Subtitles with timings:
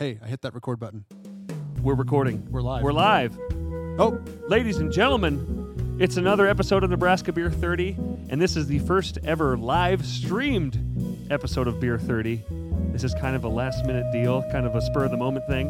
[0.00, 1.04] Hey, I hit that record button.
[1.82, 2.46] We're recording.
[2.50, 2.82] We're live.
[2.82, 3.38] We're live.
[3.98, 4.18] Oh,
[4.48, 7.96] Ladies and gentlemen, it's another episode of Nebraska Beer 30,
[8.30, 12.42] and this is the first ever live streamed episode of Beer 30.
[12.92, 15.46] This is kind of a last minute deal, kind of a spur of the moment
[15.48, 15.68] thing,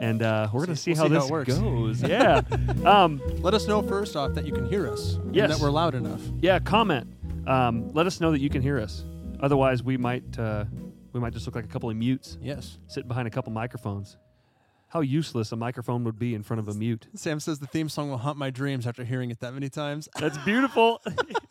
[0.00, 1.54] and uh, we're going to see, we'll how see how this works.
[1.58, 2.02] goes.
[2.08, 2.42] Yeah.
[2.84, 5.14] um, let us know first off that you can hear us.
[5.14, 5.50] and Yes.
[5.56, 6.20] that we're loud enough.
[6.40, 7.06] yeah, comment.
[7.46, 9.04] Um, let us know that you can hear us.
[9.40, 10.64] Otherwise, we might uh,
[11.18, 12.78] we might just look like a couple of mutes Yes.
[12.86, 14.16] sitting behind a couple microphones.
[14.88, 17.08] How useless a microphone would be in front of a mute.
[17.14, 20.08] Sam says the theme song will haunt my dreams after hearing it that many times.
[20.18, 21.02] That's beautiful.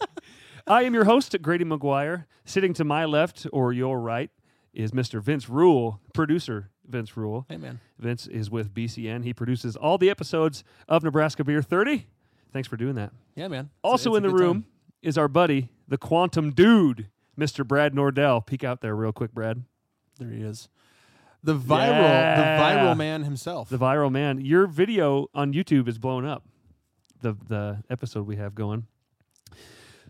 [0.68, 2.26] I am your host, Grady McGuire.
[2.46, 4.32] Sitting to my left or your right
[4.74, 5.22] is Mr.
[5.22, 7.46] Vince Rule, producer Vince Rule.
[7.50, 7.80] hey, man.
[8.00, 9.24] Vince is with BCN.
[9.24, 12.08] He produces all the episodes of Nebraska Beer 30.
[12.54, 13.12] Thanks for doing that.
[13.36, 13.66] Yeah, man.
[13.66, 14.72] It's a- Also it's in the good room time.
[15.02, 17.10] is our buddy, the Quantum Dude,
[17.40, 17.66] Mr.
[17.68, 18.46] Brad Nordell.
[18.46, 19.64] Peek out there real quick, Brad.
[20.20, 20.70] There he is.
[21.44, 22.58] The viral, Yeah.
[22.58, 23.70] the viral man himself.
[23.70, 24.42] The viral man.
[24.44, 26.44] Your video on YouTube is blowing up.
[27.22, 28.88] The the episode we have going.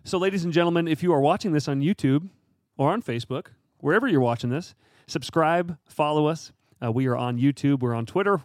[0.03, 2.29] So, ladies and gentlemen, if you are watching this on YouTube
[2.77, 3.47] or on Facebook,
[3.79, 4.73] wherever you're watching this,
[5.05, 6.53] subscribe, follow us.
[6.83, 7.79] Uh, we are on YouTube.
[7.81, 8.35] We're on Twitter,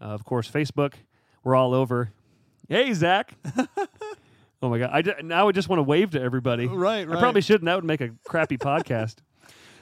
[0.00, 0.94] uh, of course, Facebook.
[1.44, 2.10] We're all over.
[2.68, 3.34] Hey, Zach.
[4.62, 4.90] oh my God!
[4.92, 6.66] I ju- now I just want to wave to everybody.
[6.66, 7.16] right, right.
[7.16, 7.64] I probably shouldn't.
[7.66, 9.16] That would make a crappy podcast.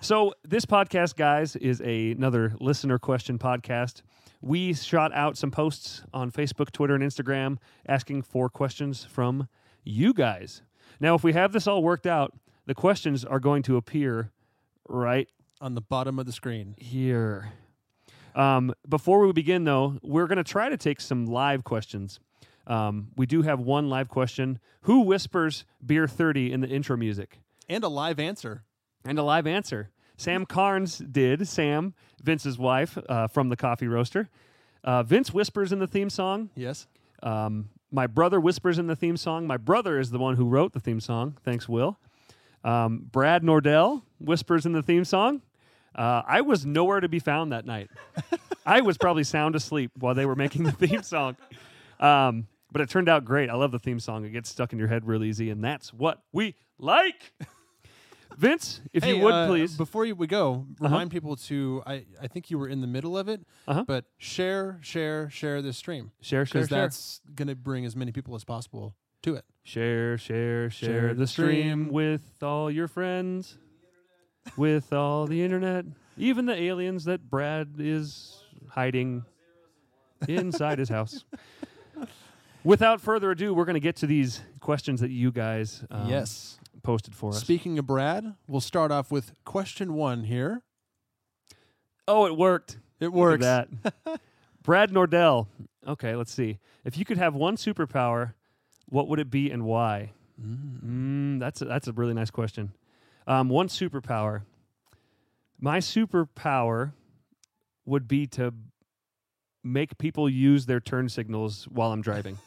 [0.01, 4.01] So this podcast, guys, is a, another listener question podcast.
[4.41, 9.47] We shot out some posts on Facebook, Twitter, and Instagram asking for questions from
[9.85, 10.63] you guys.
[11.01, 12.33] Now, if we have this all worked out,
[12.65, 14.33] the questions are going to appear
[14.89, 15.29] right
[15.61, 16.75] on the bottom of the screen.
[16.79, 17.53] here.
[18.35, 22.21] Um, before we begin, though, we're going to try to take some live questions.
[22.71, 24.61] Um, we do have one live question.
[24.83, 27.41] Who whispers beer 30 in the intro music?
[27.69, 28.63] And a live answer.
[29.05, 29.91] And a live answer.
[30.17, 31.49] Sam Carnes did.
[31.49, 34.29] Sam, Vince's wife uh, from the Coffee Roaster.
[34.85, 36.51] Uh, Vince whispers in the theme song.
[36.55, 36.87] Yes.
[37.25, 39.49] Um, my brother whispers in the theme song.
[39.49, 41.39] My brother is the one who wrote the theme song.
[41.43, 41.99] Thanks, Will.
[42.63, 45.43] Um, Brad Nordell whispers in the theme song.
[45.93, 47.91] Uh, I was nowhere to be found that night.
[48.67, 51.37] I was probably sound asleep while they were making the theme song.
[51.99, 53.51] Um, but it turned out great.
[53.51, 54.25] I love the theme song.
[54.25, 57.33] It gets stuck in your head real easy, and that's what we like.
[58.37, 59.77] Vince, if Hey, you would uh, please.
[59.77, 60.85] Before you, we go, Uh-huh.
[60.85, 61.83] remind people to.
[61.85, 63.85] I, I think you were in the middle of it, Uh-huh.
[63.87, 66.79] but share, share, share this stream Share, share, because share.
[66.83, 69.45] that's going to bring as many people as possible to it.
[69.65, 71.89] Share, share, share, the stream.
[71.89, 73.59] with all your friends,
[74.57, 75.85] with all the internet,
[76.17, 79.25] even the aliens that Brad is hiding
[80.29, 81.25] inside his house.
[82.65, 86.59] Without further ado, we're going to get to these questions that you guys um, yes.
[86.83, 87.41] posted for us.
[87.41, 90.63] Speaking of Brad, we'll start off with question one here.
[92.07, 92.79] oh, it worked.
[93.01, 93.41] It at
[94.05, 94.21] that.
[94.63, 95.47] Brad Nordell.
[95.87, 96.59] Okay, let's see.
[96.85, 98.35] If you could have one superpower,
[98.87, 100.13] what would it be and why?
[100.41, 102.73] Mm, that's a, that's a really nice question.
[103.27, 104.43] Um, one superpower.
[105.59, 106.93] My superpower
[107.87, 108.53] would be to
[109.65, 112.39] make people use their turn signals while I'm driving.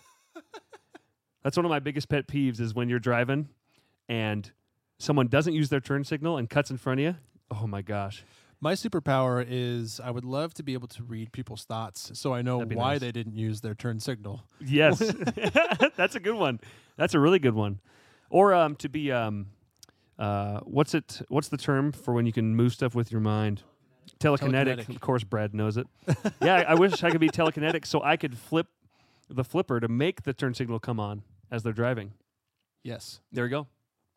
[1.43, 3.49] That's one of my biggest pet peeves is when you're driving
[4.07, 4.51] and
[4.97, 7.15] someone doesn't use their turn signal and cuts in front of you.
[7.51, 8.23] Oh my gosh.
[8.61, 12.41] My superpower is I would love to be able to read people's thoughts so I
[12.41, 13.01] know why nice.
[13.01, 14.43] they didn't use their turn signal.
[14.61, 14.99] Yes,
[15.97, 16.61] that's a good one.
[16.95, 17.81] That's a really good one.
[18.29, 19.47] Or um, to be um,
[20.17, 21.21] uh, what's it?
[21.27, 23.63] What's the term for when you can move stuff with your mind?
[24.21, 24.77] Telekinetic.
[24.77, 24.89] Telekinetic.
[24.89, 25.85] Of course, Brad knows it.
[26.41, 28.67] yeah, I, I wish I could be telekinetic so I could flip
[29.29, 32.11] the flipper to make the turn signal come on as they're driving.
[32.83, 33.21] Yes.
[33.31, 33.67] There we go.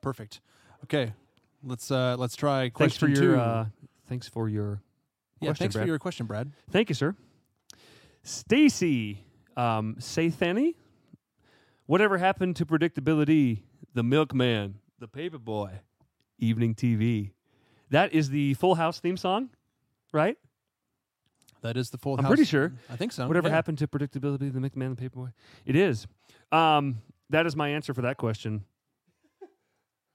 [0.02, 0.40] Perfect.
[0.84, 1.12] Okay.
[1.62, 3.34] Let's uh let's try Thanks for question your.
[3.34, 3.40] two.
[3.40, 3.66] Uh,
[4.08, 4.80] thanks for your.
[5.40, 5.82] yeah, question, thanks Brad.
[5.84, 6.50] for your question, Brad.
[6.70, 7.14] Thank you, sir.
[8.22, 9.24] Stacy,
[9.56, 10.74] um, Sathani,
[11.86, 13.62] whatever happened to predictability?
[13.94, 15.80] The milkman, the paper boy,
[16.38, 17.30] evening TV.
[17.90, 19.50] That is the Full House theme song,
[20.12, 20.36] right?
[21.62, 22.30] That is the full I'm house.
[22.30, 22.72] pretty sure.
[22.90, 23.26] I think so.
[23.26, 23.54] Whatever yeah.
[23.54, 24.52] happened to predictability?
[24.52, 25.28] The milkman, the paper boy.
[25.64, 26.06] It is.
[26.52, 26.98] Um,
[27.30, 28.64] that is my answer for that question.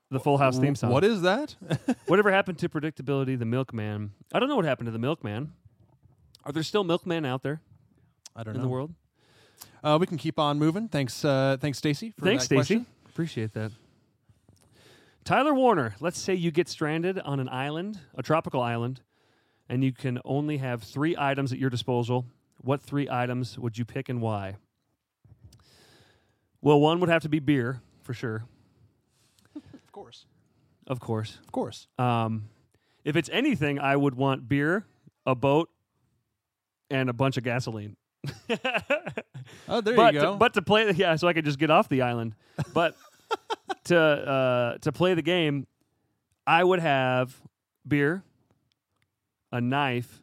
[0.10, 0.92] The Full House theme song.
[0.92, 1.56] What is that?
[2.08, 3.40] Whatever happened to predictability?
[3.40, 4.12] The milkman.
[4.34, 5.54] I don't know what happened to the milkman.
[6.44, 7.62] Are there still milkmen out there
[8.36, 8.66] I don't in know.
[8.66, 8.94] the world?
[9.84, 10.90] Uh, we can keep on moving.
[10.90, 12.14] Thanks, uh, thanks, Stacy.
[12.18, 12.58] for Thanks, that Stacy.
[12.58, 12.86] question.
[13.10, 13.72] Appreciate that.
[15.24, 19.02] Tyler Warner, let's say you get stranded on an island, a tropical island,
[19.70, 22.26] and you can only have three items at your disposal.
[22.58, 24.56] What three items would you pick and why?
[26.62, 28.44] Well, one would have to be beer, for sure,
[29.56, 30.26] Of course,
[30.88, 31.38] of course.
[31.44, 31.88] of course.
[31.98, 32.50] Um,
[33.04, 34.86] if it's anything, I would want beer,
[35.26, 35.70] a boat,
[36.90, 37.96] and a bunch of gasoline.
[39.68, 40.34] Oh, there but you go.
[40.34, 42.36] To, but to play, the- yeah, so I could just get off the island.
[42.74, 42.96] But
[43.86, 45.66] to uh, to play the game,
[46.46, 47.36] I would have
[47.88, 48.24] beer,
[49.52, 50.21] a knife,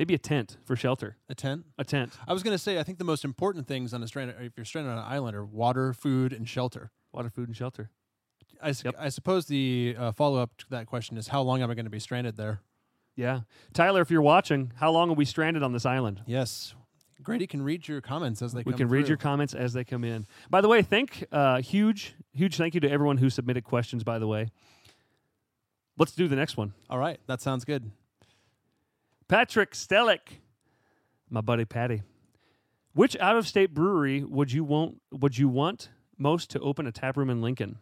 [0.00, 1.16] maybe a tent for shelter.
[1.28, 1.64] a tent.
[1.78, 4.08] A tent, I was going to say, I think the most important things on a
[4.08, 6.90] stranded, if you're stranded on an island, are water, food, and shelter.
[7.12, 7.90] water, food, and shelter.
[8.62, 8.94] I, s- Yep.
[8.98, 11.84] I suppose the uh, follow up to that question is, how long am I going
[11.84, 12.62] to be stranded there?
[13.14, 13.40] Yeah,
[13.74, 16.22] Tyler, if you're watching, how long are we stranded on this island?
[16.26, 16.74] Yes,
[17.22, 20.04] Grady can read your comments as they we can read your comments as they come
[20.04, 20.26] in.
[20.48, 24.04] By the way, thank uh, huge huge thank you to everyone who submitted questions.
[24.04, 24.48] By the way,
[25.98, 26.72] let's do the next one.
[26.88, 27.90] All right, that sounds good.
[29.30, 30.40] Patrick Stellick,
[31.30, 32.02] my buddy Patty.
[32.94, 35.88] Which out of state brewery would you want would you want
[36.18, 37.78] most to open a tap room in Lincoln,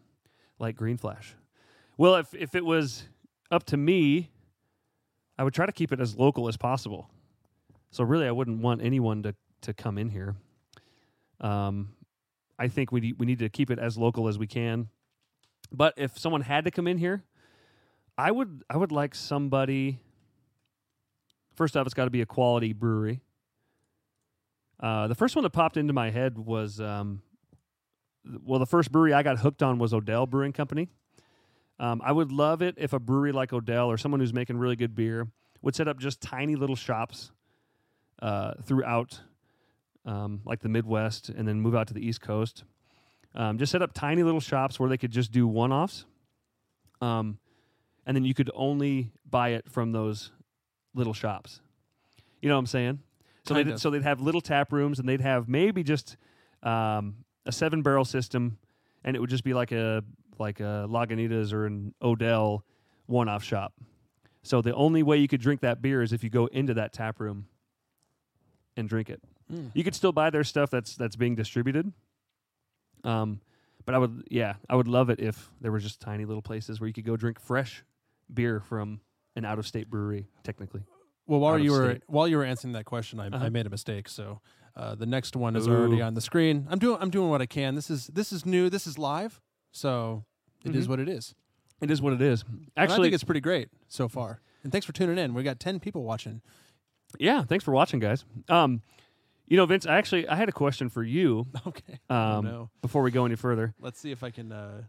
[0.59, 1.35] like Green Flash?
[1.97, 3.09] Well, if if it was
[3.51, 4.31] up to me,
[5.39, 7.09] I would try to keep it as local as possible.
[7.93, 10.37] So really, I wouldn't want anyone to to come in here.
[11.41, 11.95] Um,
[12.59, 14.91] I think we we need to keep it as local as we can.
[15.73, 17.25] But if someone had to come in here,
[18.19, 20.01] I would I would like somebody.
[21.59, 23.21] First off, it's got to be a quality brewery.
[24.79, 27.21] Uh, the first one that popped into my head was, um,
[28.45, 30.89] well, the first brewery I got hooked on was Odell Brewing Company.
[31.81, 34.77] Um, I would love it if a brewery like Odell or someone who's making really
[34.77, 35.27] good beer
[35.61, 37.33] would set up just tiny little shops
[38.23, 39.21] uh, throughout,
[40.07, 42.63] um, like the Midwest, and then move out to the East Coast.
[43.35, 46.05] Um, just set up tiny little shops where they could just do one-offs,
[47.01, 47.39] um,
[48.07, 50.31] and then you could only buy it from those
[50.95, 51.61] little shops.
[52.41, 52.99] You know what I'm saying?
[53.45, 53.81] So Kind they'd, of.
[53.81, 56.17] so they'd have little tap rooms, and they'd have maybe just
[56.63, 58.59] um, a seven barrel system,
[59.05, 60.03] and it would just be like a
[60.39, 62.65] like a Lagunitas or an Odell
[63.07, 63.75] one off shop.
[64.43, 66.93] So the only way you could drink that beer is if you go into that
[66.93, 67.47] tap room
[68.77, 69.21] and drink it.
[69.53, 69.71] Mm.
[69.75, 71.93] You could still buy their stuff that's that's being distributed.
[73.05, 73.41] Um,
[73.85, 76.81] but I would, yeah, I would love it if there were just tiny little places
[76.81, 77.85] where you could go drink fresh
[78.33, 79.01] beer from
[79.39, 80.27] an out of state brewery.
[80.43, 80.83] Technically,
[81.27, 82.03] Well, while you were state.
[82.07, 83.51] while you were answering that question, I, I Uh-huh.
[83.51, 84.09] made a mistake.
[84.09, 84.41] So
[84.77, 86.67] uh, the next one is already on the screen.
[86.71, 87.75] I'm doing I'm doing what I can.
[87.75, 88.69] This is this is new.
[88.69, 89.41] This is live.
[89.73, 90.25] So
[90.65, 90.91] it is Mhm.
[90.91, 91.35] what it is.
[91.81, 92.45] it is what it is.
[92.77, 94.41] And I think it's pretty great so far.
[94.65, 95.33] And thanks for tuning in.
[95.35, 96.43] We got ten people watching.
[97.19, 97.45] yeah.
[97.45, 98.25] Thanks for watching, guys.
[98.49, 98.83] Um,
[99.47, 102.01] you know, Vince, I actually I had a question for you Okay.
[102.11, 102.71] um, oh, no.
[102.83, 103.75] before we go any further.
[103.81, 104.83] Let's see if I can uh,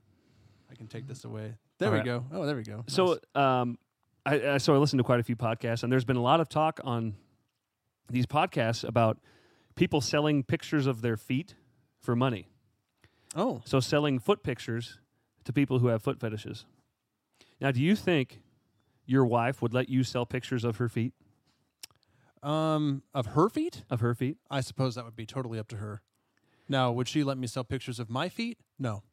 [0.72, 1.54] I can take this away.
[1.78, 2.06] There All we right.
[2.06, 2.26] go.
[2.34, 2.84] Oh, there we go.
[2.88, 3.78] So, um,
[4.26, 6.40] I, I so I listened to quite a few podcasts, and there's been a lot
[6.40, 7.16] of talk on
[8.10, 9.18] these podcasts about
[9.76, 11.56] people selling pictures of their feet
[12.00, 12.48] for money.
[13.36, 14.98] Oh, So, selling foot pictures
[15.44, 16.66] to people who have foot fetishes.
[17.62, 18.42] Now, do you think
[19.06, 21.14] your wife would let you sell pictures of her feet?
[22.42, 23.84] um, of her feet.
[23.90, 24.38] Of her feet?
[24.50, 26.02] I suppose that would be totally up to her.
[26.70, 28.58] Now, would she let me sell pictures of my feet?
[28.78, 29.04] No.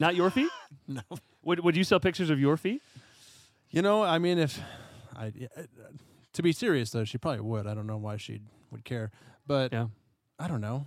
[0.00, 0.48] Not your feet?
[0.86, 1.02] No.
[1.42, 2.82] Would Would you sell pictures of your feet?
[3.70, 4.60] You know, I mean, if
[5.16, 5.62] I uh,
[6.32, 7.66] to be serious though, she probably would.
[7.66, 9.10] I don't know why she would care,
[9.46, 9.88] but Yeah.
[10.38, 10.86] I don't know.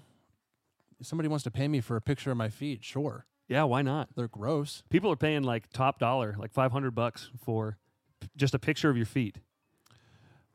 [0.99, 3.25] If somebody wants to pay me for a picture of my feet, sure.
[3.47, 4.09] Yeah, why not?
[4.15, 4.83] They're gross.
[4.89, 7.77] People are paying like top dollar, like five hundred bucks for
[8.19, 9.37] p- just a picture of your feet.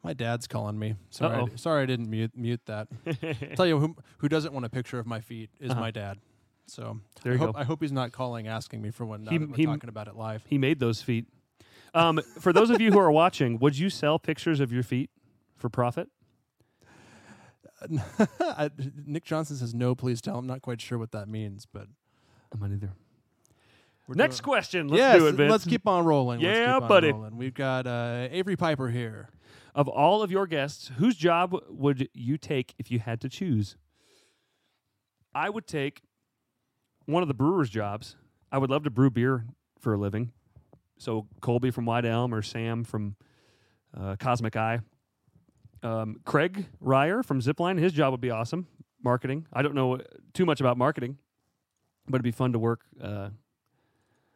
[0.02, 0.95] My dad's calling me.
[1.11, 2.88] Sorry, I, sorry, I didn't mute mute that.
[3.56, 5.80] Tell you who who doesn't want a picture of my feet is Uh-huh.
[5.80, 6.18] my dad.
[6.68, 7.61] So There I you hope, go.
[7.61, 9.25] I hope he's not calling asking me for one.
[9.25, 10.42] Now He- he- talking about it live.
[10.49, 11.26] He made those feet.
[11.96, 15.10] Um, for those of you who are watching, would you sell pictures of your feet
[15.56, 16.08] for profit?
[18.40, 18.70] I,
[19.06, 19.94] Nick Johnson says no.
[19.94, 20.36] Please tell.
[20.38, 21.86] I'm not quite sure what that means, but
[22.52, 22.92] I'm not either.
[24.08, 24.88] we're Next doing- question.
[24.88, 25.50] Let's yes, do it, Vince.
[25.50, 26.40] let's keep on rolling.
[26.40, 27.12] Let's Yeah, keep on buddy.
[27.12, 27.36] rolling.
[27.36, 29.28] We've got uh, Avery Piper here.
[29.74, 33.76] Of all of your guests, whose job would you take if you had to choose?
[35.34, 36.00] I would take
[37.04, 38.16] one of the brewer's jobs.
[38.50, 39.44] I would love to brew beer
[39.78, 40.32] for a living.
[40.98, 43.16] So Colby from White Elm or Sam from
[43.96, 44.80] uh, Cosmic Eye.
[45.82, 48.66] Um, Craig Ryer from Zipline, his job would be awesome.
[49.02, 49.46] Marketing.
[49.52, 50.00] I don't know
[50.32, 51.18] too much about marketing,
[52.06, 53.28] but it'd be fun to work uh,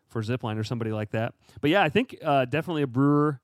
[0.08, 1.34] for Zipline or somebody like that.
[1.60, 3.40] But yeah, I think uh, definitely a brewer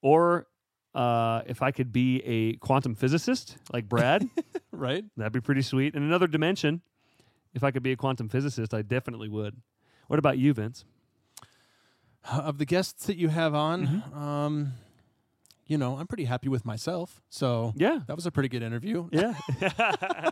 [0.00, 0.46] or
[0.94, 4.28] uh, if I could be a quantum physicist like Brad,
[4.72, 5.04] right?
[5.16, 5.94] that'd be pretty sweet.
[5.94, 6.82] In another dimension,
[7.52, 9.56] if I could be a quantum physicist, I definitely would.
[10.08, 10.84] What about you, Vince?
[12.32, 14.18] Of the guests that you have on, Mm-hmm.
[14.18, 14.72] um,
[15.66, 17.22] you know, I'm pretty happy with myself.
[17.30, 18.00] So Yeah.
[18.06, 19.08] that was a pretty good interview.
[19.12, 19.34] Yeah.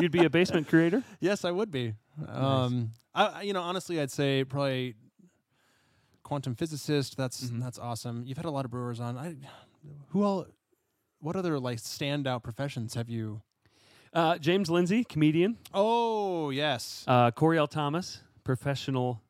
[0.00, 1.02] You'd be a basement creator?
[1.20, 1.94] Yes, I would be.
[2.26, 4.94] Um, I, you know, honestly, I'd say probably
[6.22, 7.16] quantum physicist.
[7.16, 7.60] That's Mhm.
[7.60, 8.24] that's awesome.
[8.26, 9.18] You've had a lot of brewers on.
[9.18, 9.36] I,
[10.08, 10.46] who all?
[11.20, 13.42] What other like standout professions have you?
[14.14, 15.58] Uh, James Lindsay, comedian.
[15.74, 19.20] Oh yes, Uh, Coriel Thomas, professional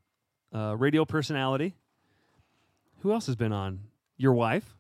[0.55, 1.75] uh, radio personality.
[3.01, 3.81] Who else has been on?
[4.17, 4.75] Your wife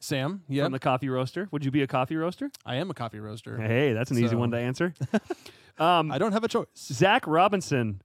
[0.00, 0.42] Sam.
[0.48, 1.48] Yeah, from the coffee roaster.
[1.50, 2.50] Would you be a coffee roaster?
[2.66, 3.56] I am a coffee roaster.
[3.58, 4.94] Hey, that's an easy So- one to answer.
[5.78, 6.66] um, I don't have a choice.
[6.76, 8.02] Zach Robinson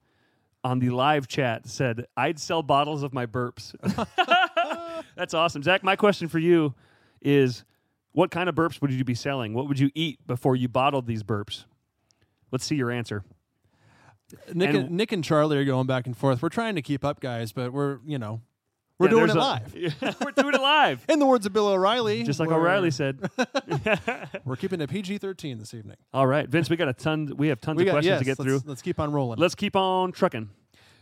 [0.64, 3.74] on the live chat said, I'd sell bottles of my burps.
[5.16, 5.64] That's awesome.
[5.64, 6.74] Zach, my question for you
[7.22, 7.64] is
[8.12, 9.54] what kind of burps would you be selling?
[9.54, 11.66] What would you eat before you bottled these burps?
[12.52, 13.24] Let's see your answer.
[14.54, 16.42] Nick and, And- Nick and Charlie are going back and forth.
[16.42, 18.42] We're trying to keep up, guys, but we're you know
[19.00, 19.74] we're Yeah, doing it a- live.
[20.22, 21.06] We're doing it live.
[21.08, 23.18] In the words of Bill O'Reilly, Just like O'Reilly said.
[24.46, 25.96] we're keeping it PG-13 this evening.
[26.14, 27.34] All right, Vince, we got a ton.
[27.38, 28.70] We have tons We of got questions yes, to get let's, through.
[28.70, 29.40] Let's keep on rolling.
[29.40, 30.50] Let's keep on trucking.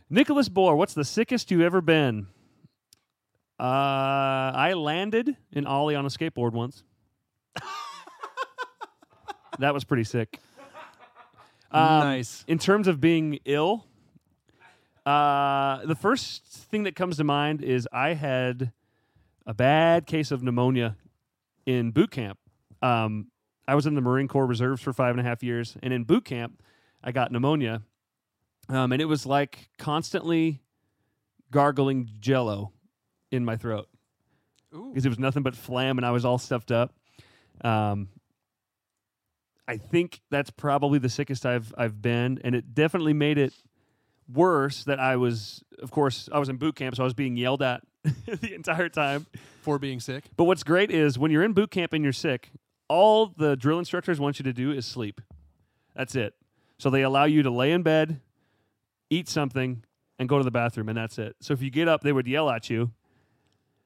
[0.10, 2.27] Nicholas Bohr, what's the sickest you've ever been?
[3.60, 6.84] Uh, I landed in Ollie on a skateboard once.
[9.60, 10.39] that was pretty sick.
[11.72, 12.46] Um, nice.
[12.48, 13.86] In terms of being ill,
[15.08, 18.74] uh, the first thing that comes to mind is I had
[19.46, 20.98] a bad case of pneumonia
[21.66, 22.38] in boot camp.
[22.82, 23.28] Um,
[23.70, 26.04] I was in the Marine Corps Reserves for five and a half years, and in
[26.04, 26.62] boot camp,
[27.02, 27.84] I got pneumonia,
[28.68, 30.62] um, and it was like constantly
[31.52, 32.74] gargling Jello
[33.32, 33.88] in my throat
[34.72, 36.94] because it was nothing but phlegm, and I was all stuffed up.
[37.64, 38.10] Um,
[39.70, 43.54] I think that's probably the sickest I've I've been, and it definitely made it
[44.31, 47.38] worse that I was, of course, I was in boot camp, so I was being
[47.38, 47.81] yelled at
[48.25, 49.25] the entire time.
[49.62, 50.24] For being sick.
[50.38, 52.51] But what's great is when you're in boot camp and you're sick,
[52.88, 55.19] all the drill instructors want you to do is sleep.
[55.93, 56.36] That's it.
[56.77, 58.22] So they allow you to lay in bed,
[59.10, 59.84] eat something,
[60.19, 61.36] and go to the bathroom, and that's it.
[61.41, 62.91] So if you get up, they would yell at you.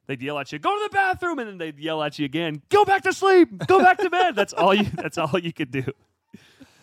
[0.08, 2.62] They'd yell at you, "Go to the bathroom," and then they'd yell at you again,
[2.70, 3.66] "Go back to sleep.
[3.66, 4.84] Go back to bed." That's all you.
[4.94, 5.84] That's all you could do.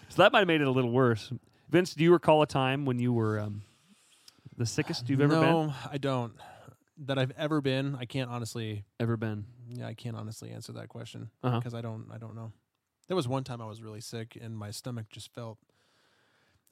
[0.08, 1.30] So that might have made it a little worse.
[1.70, 3.62] Vince, do you recall a time when you were um,
[4.56, 5.42] the sickest you've ever been?
[5.50, 6.32] no, I don't.
[7.06, 7.94] That I've ever been.
[7.98, 8.84] I can't honestly.
[8.98, 9.44] Ever been?
[9.68, 11.58] Yeah, I can't honestly answer that question Uh-huh.
[11.60, 12.06] because I don't.
[12.12, 12.52] I don't know.
[13.06, 15.58] There was one time I was really sick and my stomach just felt.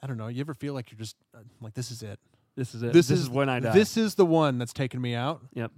[0.02, 0.28] I don't know.
[0.28, 2.18] You ever feel like you're just uh, like this is it?
[2.56, 2.92] This is it.
[2.92, 3.72] This this is is when I die.
[3.72, 5.42] This is the one that's taken me out.
[5.54, 5.72] Yep.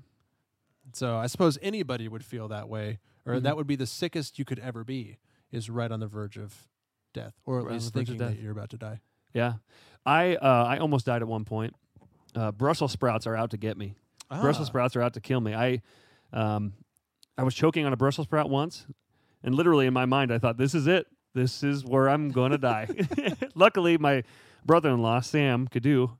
[0.94, 3.42] So I suppose anybody would feel that way, or Mhm.
[3.42, 5.18] that would be the sickest you could ever be,
[5.52, 6.66] is right on the verge of
[7.12, 9.00] death, or at Right least the verge of thinking that you're about to die.
[9.34, 9.54] Yeah,
[10.06, 11.74] I uh, I almost died at one point.
[12.34, 13.94] Uh, Brussels sprouts are out to get me.
[14.28, 14.70] Brussels Ah.
[14.70, 15.54] sprouts are out to kill me.
[15.54, 15.82] I
[16.32, 16.72] um,
[17.36, 18.86] I was choking on a Brussels sprout once,
[19.42, 21.06] and literally in my mind I thought, "This is it.
[21.34, 22.88] This is where I'm going to die."
[23.54, 24.24] Luckily, my
[24.64, 26.10] brother-in-law Sam Cadu,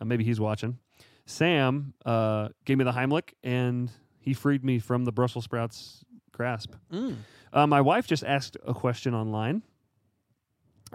[0.00, 0.78] uh, maybe he's watching.
[1.26, 6.74] Sam uh, gave me the Heimlich, and he freed me from the Brussels sprouts grasp.
[6.92, 7.16] Mm.
[7.52, 9.62] Uh, my wife just asked a question online.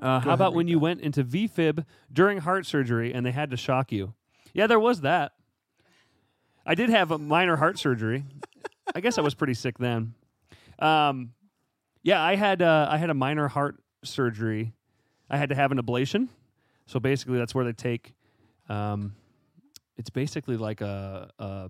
[0.02, 3.58] Uh, how about when you went into VFib during heart surgery and they had to
[3.58, 4.14] shock you?
[4.54, 5.34] Yeah, there was that.
[6.66, 8.24] I did have a minor heart surgery.
[8.94, 10.14] I guess I was pretty sick then.
[10.80, 11.34] Um,
[12.04, 14.74] yeah, I had uh, I had a minor heart surgery.
[15.30, 16.30] I had to have an ablation.
[16.86, 18.14] So basically, that's where they take.
[18.70, 19.16] Um,
[19.98, 21.70] it's basically like a, a,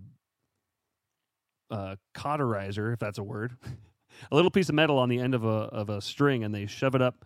[1.69, 3.55] a cauterizer, if that's a word,
[4.31, 6.65] a little piece of metal on the end of a of a string, and they
[6.65, 7.25] shove it up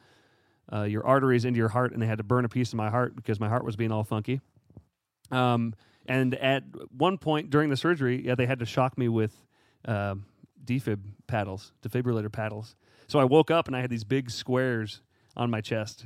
[0.71, 2.89] uh, your arteries into your heart, and they had to burn a piece of my
[2.89, 4.41] heart because my heart was being all funky.
[5.31, 5.73] Um,
[6.07, 6.63] and at
[6.95, 9.35] one point during the surgery, yeah, they had to shock me with
[9.85, 10.25] um,
[10.63, 12.75] defib paddles, defibrillator paddles.
[13.07, 15.01] So I woke up and I had these big squares
[15.35, 16.05] on my chest.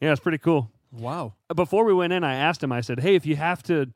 [0.00, 0.70] Yeah, it's pretty cool.
[0.90, 1.34] Wow.
[1.54, 2.72] Before we went in, I asked him.
[2.72, 3.90] I said, "Hey, if you have to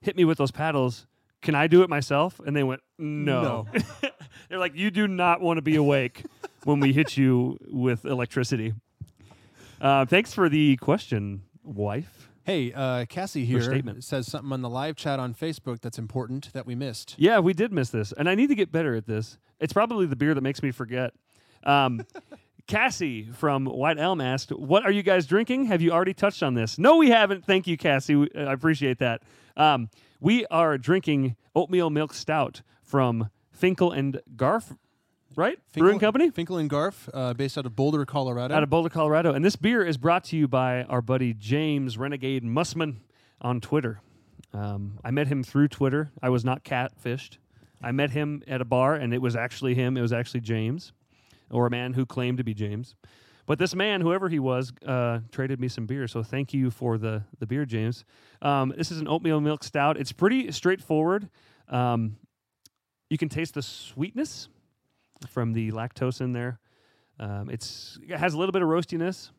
[0.00, 1.06] hit me with those paddles,
[1.40, 3.66] can I do it myself?" And they went, "No."
[4.48, 6.24] They're like, "You do not want to be awake
[6.64, 8.74] when we hit you with electricity."
[9.84, 12.30] Uh, thanks for the question, wife.
[12.42, 14.02] Hey, uh, Cassie here statement.
[14.02, 17.14] says something on the live chat on Facebook that's important that we missed.
[17.18, 19.36] Yeah, we did miss this, and I need to get better at this.
[19.60, 21.12] It's probably the beer that makes me forget.
[21.64, 22.00] Um,
[22.66, 25.66] Cassie from White Elm asked, "What are you guys drinking?
[25.66, 27.44] Have you already touched on this?" No, we haven't.
[27.44, 28.16] Thank you, Cassie.
[28.16, 29.20] We- I appreciate that.
[29.54, 34.78] Um, we are drinking oatmeal milk stout from Finkel and Garf
[35.36, 35.58] right?
[35.68, 38.54] Finkel, Brewing Company Finkel and Garf, uh, based out of Boulder, Colorado.
[38.54, 39.32] out of Boulder, Colorado.
[39.32, 42.96] And this beer is brought to you by our buddy James Renegade Mussman
[43.40, 44.00] on Twitter.
[44.52, 46.10] Um, I met him through Twitter.
[46.22, 47.38] I was not catfished.
[47.82, 49.96] I met him at a bar, and it was actually him.
[49.96, 50.92] It was actually James,
[51.50, 52.94] or a man who claimed to be James.
[53.46, 56.08] But this man, whoever he was, uh, traded me some beer.
[56.08, 58.04] So thank you for the the beer, James.
[58.40, 59.98] Um, this is an oatmeal milk stout.
[59.98, 61.28] It's pretty straightforward.
[61.68, 62.16] Um,
[63.10, 64.48] you can taste the sweetness
[65.26, 66.58] from the lactose in there.
[67.18, 69.30] Um, it's it has a little bit of roastiness.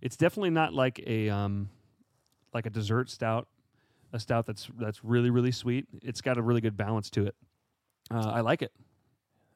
[0.00, 1.68] It's definitely not like a um,
[2.52, 3.46] like a dessert stout,
[4.12, 5.86] a stout that's that's really really sweet.
[6.02, 7.36] It's got a really good balance to it.
[8.10, 8.72] Uh, I like it.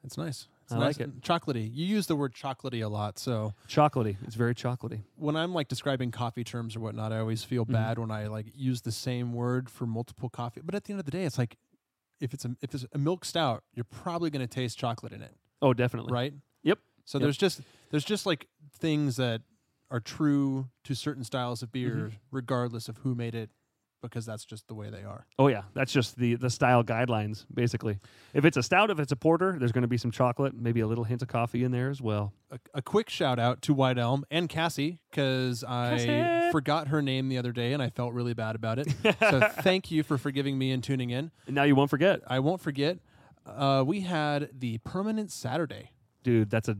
[0.03, 0.47] It's nice.
[0.63, 1.21] It's I nice like it.
[1.21, 1.69] Chocolatey.
[1.73, 4.15] You use the word chocolatey a lot, so Chocolatey.
[4.23, 5.01] It's very chocolatey.
[5.15, 7.71] when I'm like describing coffee terms or whatnot, I always feel Mhm.
[7.73, 10.61] bad when I like use the same word for multiple coffee.
[10.63, 11.57] But at the end of the day, it's like
[12.21, 15.21] if it's a if it's a milk stout, you're probably going to taste chocolate in
[15.21, 16.13] it, Oh, definitely.
[16.13, 16.33] right?
[16.63, 16.79] Yep.
[17.05, 17.23] So Yep.
[17.23, 17.61] there's just
[17.91, 18.47] there's just like
[18.79, 19.41] things that
[19.89, 22.13] are true to certain styles of beer, Mhm.
[22.31, 23.49] regardless of who made it,
[24.01, 25.25] because that's just the way they are.
[25.39, 27.97] Oh yeah, that's just the the style guidelines basically.
[28.33, 30.81] If it's a stout, if it's a porter, there's going to be some chocolate, maybe
[30.81, 32.33] a little hint of coffee in there as well.
[32.51, 36.51] a, a quick shout out to White Elm and Cassie because I Cassie.
[36.51, 38.87] forgot her name the other day and I felt really bad about it.
[39.19, 41.31] so thank you for forgiving me and tuning in.
[41.47, 42.99] And now you won't forget, I won't forget.
[43.47, 45.91] Uh, we had the permanent Saturday.
[46.23, 46.49] dude.
[46.49, 46.77] That's a.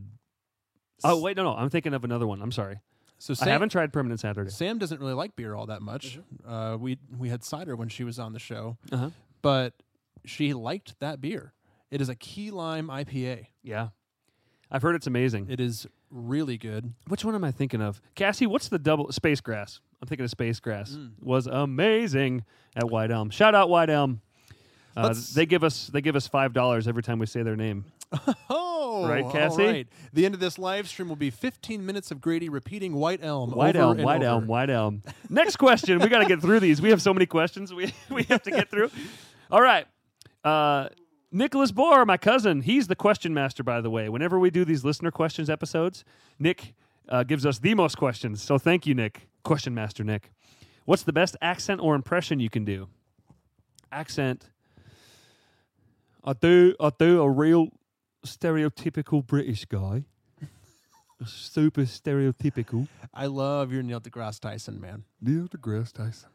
[1.04, 1.54] Oh wait, no, no.
[1.54, 2.42] I'm thinking of another one.
[2.42, 2.80] I'm sorry.
[3.20, 4.50] So I haven't tried Permanent Saturday.
[4.50, 6.20] Sam doesn't really like beer all that much.
[6.46, 9.10] Uh, we we had cider when she was on the show, Uh-huh.
[9.42, 9.74] but
[10.24, 11.52] she liked that beer.
[11.90, 13.46] It is a key lime IPA.
[13.62, 13.88] Yeah,
[14.70, 15.46] I've heard it's amazing.
[15.50, 16.94] It is really good.
[17.08, 18.00] Which one am I thinking of?
[18.14, 19.80] Cassie, what's the double space grass?
[20.00, 20.92] I'm thinking of space grass.
[20.92, 21.12] Mm.
[21.20, 22.44] Was amazing
[22.76, 23.30] at White Elm.
[23.30, 24.20] Shout out White Elm.
[24.96, 27.84] Uh, they give us they give us five dollars every time we say their name.
[28.50, 29.64] Oh, Right, Cassie?
[29.64, 29.88] right.
[30.14, 33.50] The end of this live stream will be 15 minutes of Grady repeating White Elm.
[33.50, 34.24] White over Elm, White over.
[34.24, 35.02] Elm, White Elm.
[35.28, 35.98] Next question.
[35.98, 36.80] we got to get through these.
[36.80, 38.90] We have so many questions we we have to get through.
[39.50, 39.86] All right.
[40.42, 40.88] Uh,
[41.30, 44.08] Nicholas Bohr, my cousin, he's the question master, by the way.
[44.08, 46.02] Whenever we do these listener questions episodes,
[46.38, 46.74] Nick
[47.10, 48.42] uh, gives us the most questions.
[48.42, 49.28] So thank you, Nick.
[49.44, 50.32] Question master, Nick.
[50.86, 52.88] What's the best accent or impression you can do?
[53.92, 54.48] Accent.
[56.24, 56.74] I do.
[56.80, 57.68] I do a real
[58.26, 60.04] stereotypical British guy.
[61.24, 62.86] Super stereotypical.
[63.12, 65.04] I love your Neil deGrasse Tyson, man.
[65.20, 66.28] Neil deGrasse Tyson.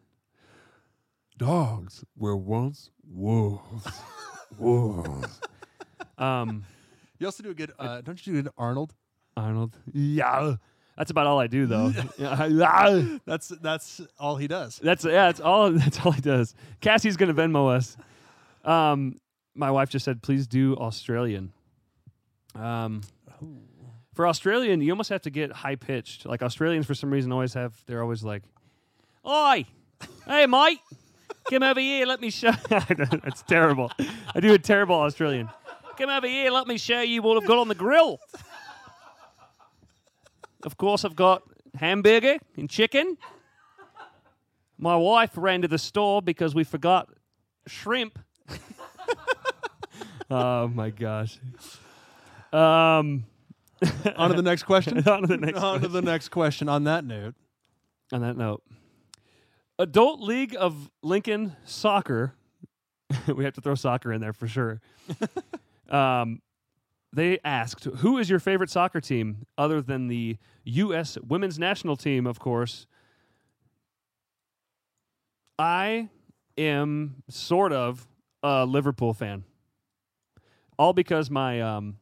[1.38, 3.88] Dogs were once wolves.
[4.58, 5.40] wolves.
[6.18, 6.66] Um,
[7.18, 8.94] You also do a good, uh, don't you do an Arnold?
[9.38, 9.78] Arnold.
[9.94, 10.56] Yeah.
[10.98, 11.92] That's about all I do, though.
[12.18, 13.18] Yeah.
[13.26, 14.80] That's that's all he does.
[14.84, 15.26] that's yeah.
[15.28, 15.72] That's all.
[15.72, 16.54] That's all he does.
[16.82, 17.98] Cassie's gonna Venmo us.
[18.64, 19.16] Um,
[19.56, 21.54] my wife just said, please do Australian.
[22.56, 23.02] Um,
[24.14, 26.26] for Australian, you almost have to get high pitched.
[26.26, 27.74] Like Australians, for some reason, always have.
[27.88, 28.44] They're always like,
[29.28, 29.66] "Oi,
[30.28, 30.80] hey mate,
[31.50, 32.06] come over here.
[32.06, 33.92] Let me show." That's terrible.
[34.36, 35.50] I do a terrible Australian.
[35.98, 36.52] Come over here.
[36.52, 38.20] Let me show you what I've got on the grill.
[40.64, 41.44] Of course, I've got
[41.76, 43.18] hamburger and chicken.
[44.78, 47.10] My wife ran to the store because we forgot
[47.68, 48.20] shrimp.
[50.34, 51.40] oh my gosh.
[52.52, 53.26] Um,
[54.16, 54.98] On to the next question.
[55.08, 55.60] on to the next.
[55.60, 56.70] On to the next question.
[56.70, 57.36] On that note,
[58.12, 58.64] On that note,
[59.80, 62.34] Adult League of Lincoln Soccer.
[63.28, 64.82] we have to throw soccer in there for sure.
[65.90, 66.42] um,
[67.12, 71.18] they asked, "Who is your favorite soccer team other than the U.S.
[71.28, 72.88] Women's National Team?" Of course,
[75.60, 76.10] I
[76.58, 78.08] am sort of
[78.42, 79.44] a Liverpool fan,
[80.84, 81.98] all because my um,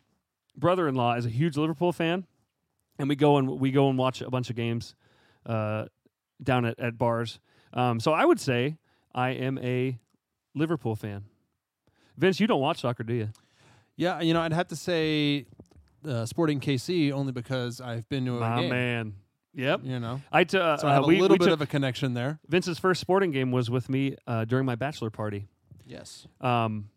[0.58, 2.26] brother-in-law is a huge Liverpool fan,
[2.98, 4.96] and we go and we go and watch a bunch of games
[5.46, 5.86] uh,
[6.42, 7.40] down at, at bars.
[7.74, 8.78] Um, so I would say
[9.14, 10.00] I am a
[10.56, 11.26] Liverpool fan.
[12.18, 13.30] Vince, you don't watch soccer, do you?
[13.98, 15.46] yeah, you know, I'd have to say
[16.08, 18.70] uh, Sporting KC only because I've been to a My game.
[18.72, 19.14] man.
[19.54, 19.82] Yep.
[19.84, 22.16] You know, I t- uh, so I have uh, a little bit of a connection
[22.16, 22.40] there.
[22.48, 25.46] Vince's first sporting game was with me uh, during my bachelor party.
[25.86, 26.26] Yes.
[26.40, 26.90] Um,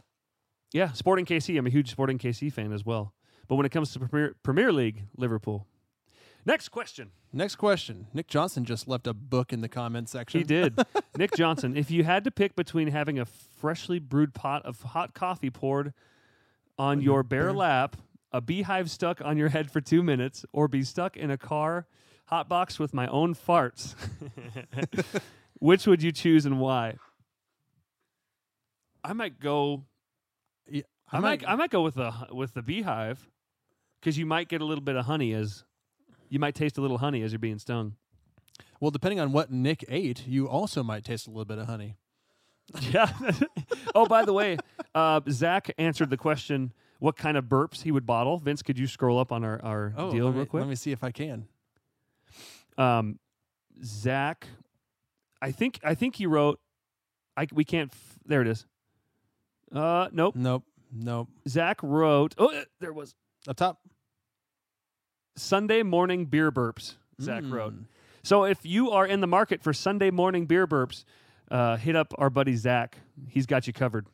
[0.74, 1.56] yeah, Sporting KC.
[1.56, 3.14] I'm a huge Sporting KC fan as well.
[3.48, 5.66] But when it comes to Premier, Premier League, Liverpool.
[6.44, 7.12] Next question.
[7.32, 8.08] Next question.
[8.12, 10.40] Nick Johnson just left a book in the comment section.
[10.40, 10.78] He did.
[11.16, 15.14] Nick Johnson, if you had to pick between having a freshly brewed pot of hot
[15.14, 15.94] coffee poured
[16.76, 17.96] on your bare lap,
[18.32, 21.86] a beehive stuck on your head for two minutes, or be stuck in a car
[22.26, 23.94] hot box with my own farts,
[25.58, 26.96] which would you choose and why?
[29.02, 29.84] I might go.
[31.12, 31.44] I, might.
[31.48, 33.28] I might go with the with the beehive.
[34.00, 35.64] because you might get a little bit of honey as
[36.28, 37.94] you might taste a little honey as you're being stung.
[38.80, 41.96] Well, depending on what Nick ate, you also might taste a little bit of honey.
[42.90, 43.12] Yeah.
[43.94, 44.56] oh, by the way,
[44.94, 48.38] uh, Zach answered the question what kind of burps he would bottle.
[48.38, 50.62] Vince, could you scroll up on our, our Oh, deal me, real quick?
[50.62, 51.46] Let me see if I can.
[52.78, 53.18] um,
[53.84, 54.48] Zach,
[55.42, 56.58] I think I think he wrote.
[57.36, 57.90] I we can't.
[57.92, 58.64] F- there it is.
[59.72, 60.34] Uh, nope.
[60.36, 60.64] Nope.
[60.94, 61.28] Nope.
[61.48, 62.34] Zach wrote.
[62.38, 63.14] Oh, uh, there was
[63.48, 63.80] Up top.
[65.36, 66.94] Sunday morning beer burps.
[67.20, 67.74] Zach wrote.
[67.74, 67.84] Mm.
[68.22, 71.04] So if you are in the market for Sunday morning beer burps,
[71.50, 72.96] uh, hit up our buddy Zach.
[73.28, 74.06] He's got you covered.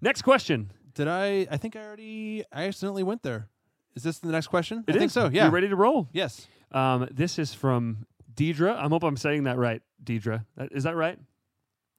[0.00, 0.72] Next question.
[0.94, 1.46] Did I?
[1.50, 2.44] I think I already.
[2.52, 3.48] I accidentally went there.
[3.94, 4.84] Is this the next question?
[4.86, 5.28] It I think so.
[5.32, 5.46] Yeah.
[5.46, 6.08] You ready to roll?
[6.12, 6.46] Yes.
[6.70, 8.76] Um, this is from Deidre.
[8.76, 9.82] I hope I'm saying that right.
[10.02, 10.44] Deidre.
[10.70, 11.18] is that right?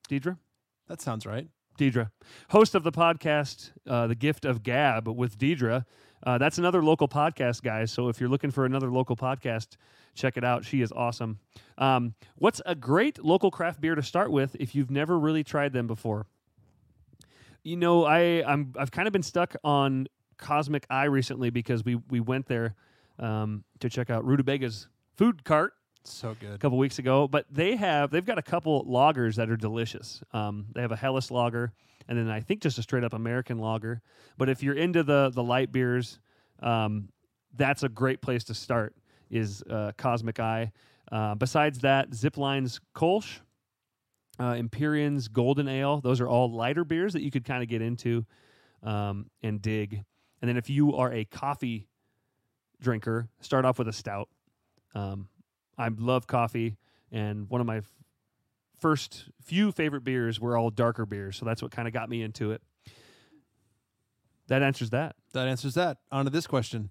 [0.10, 0.38] Deidre?
[0.88, 1.48] That sounds right.
[1.80, 2.12] Deidre,
[2.50, 5.86] host of the podcast, uh, The Gift of Gab with Deidre.
[6.22, 7.92] Uh, that's another local podcast, guys.
[7.92, 9.78] So if you're looking for another local podcast,
[10.14, 10.66] check it out.
[10.66, 11.40] She is awesome.
[11.78, 15.72] Um, what's a great local craft beer to start with if you've never really tried
[15.72, 16.28] them before?
[17.64, 21.96] You know, I I'm I've kind of been stuck on Cosmic Eye recently because we
[22.10, 22.76] we went there
[23.20, 25.74] um, to check out Rutabaga's food cart
[26.12, 26.54] So good.
[26.54, 27.28] a couple weeks ago.
[27.28, 30.22] But they have they've got a couple lagers that are delicious.
[30.34, 31.72] Um, they have a Helles lager,
[32.08, 34.02] and then I think just a straight up American lager.
[34.38, 36.20] But if you're into the the light beers,
[36.62, 37.10] um,
[37.56, 38.96] that's a great place to start.
[39.30, 40.72] Is uh, Cosmic Eye.
[41.12, 43.40] Uh, besides that, Zipline's Kolsch,
[44.40, 46.02] uh, Empyrean's Golden Ale.
[46.02, 48.26] Those are all lighter beers that you could kind of get into
[48.84, 50.04] um, and dig.
[50.42, 51.88] And then if you are a coffee
[52.82, 54.30] drinker, start off with a stout.
[54.96, 55.28] Um,
[55.80, 56.76] I love coffee,
[57.12, 57.82] and one of my
[58.80, 62.22] first few favorite beers were all darker beers, so that's what kind of got me
[62.22, 62.62] into it.
[64.48, 65.16] That answers that.
[65.34, 66.00] That answers that.
[66.12, 66.90] On to this question.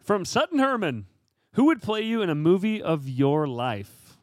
[0.00, 1.06] From Sutton Herman,
[1.52, 4.16] who would play you in a movie of your life?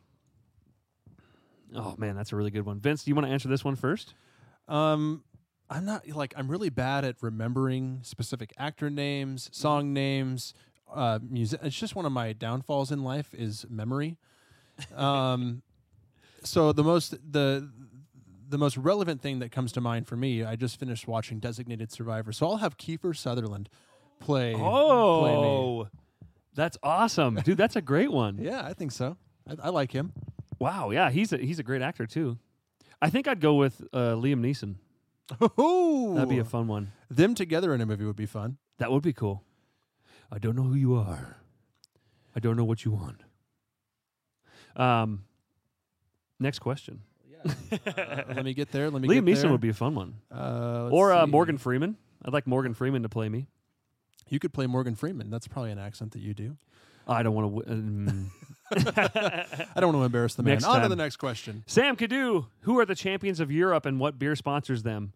[1.73, 2.79] Oh man, that's a really good one.
[2.79, 4.13] Vince, do you want to answer this one first?
[4.67, 5.23] Um,
[5.69, 10.53] I'm not like I'm really bad at remembering specific actor names, song names,
[10.93, 11.59] uh, music.
[11.63, 14.17] It's just one of my downfalls in life is memory.
[14.95, 15.61] Um,
[16.43, 17.69] so the most the
[18.49, 21.91] the most relevant thing that comes to mind for me, I just finished watching Designated
[21.91, 23.69] Survivor, so I'll have Kiefer Sutherland
[24.19, 24.53] play.
[24.53, 24.67] play me.
[24.67, 25.87] Oh,
[26.53, 27.57] that's awesome, dude.
[27.57, 28.37] That's a great one.
[28.41, 29.17] yeah, I think so.
[29.47, 30.13] I, I like him.
[30.59, 32.37] Wow, yeah, he's a he's a great actor too.
[33.01, 34.75] I think I'd go with uh, Liam Neeson.
[36.15, 36.91] That'd be a fun one.
[37.09, 38.57] them together in a movie would be fun.
[38.77, 39.43] That would be cool.
[40.31, 41.37] I don't know who you are.
[42.35, 43.21] I don't know what you want.
[44.75, 45.23] Um,
[46.39, 47.01] next question.
[47.45, 47.51] Uh,
[48.29, 48.89] let me get there.
[48.89, 49.07] Let me.
[49.07, 49.51] Liam Neeson there.
[49.51, 51.27] would be a fun one, Uh, or uh.
[51.27, 51.97] Morgan Freeman.
[52.23, 53.47] I'd like Morgan Freeman to play me.
[54.29, 55.29] You could play Morgan Freeman.
[55.29, 56.55] That's probably an accent that you do.
[57.07, 57.65] I don't want to.
[57.65, 58.31] W- um,
[58.71, 60.53] I don't want to embarrass the man.
[60.53, 61.63] Next On to the next question.
[61.67, 65.11] Sam Cadu, who are the champions of Europe and what beer sponsors them?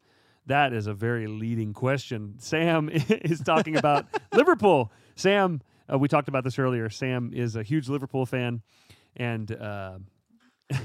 [0.48, 2.36] That is a very leading question.
[2.38, 4.92] Sam is talking about Liverpool.
[5.16, 6.90] Sam, uh, we talked about this earlier.
[6.90, 8.62] Sam is a huge Liverpool fan,
[9.16, 9.98] and uh,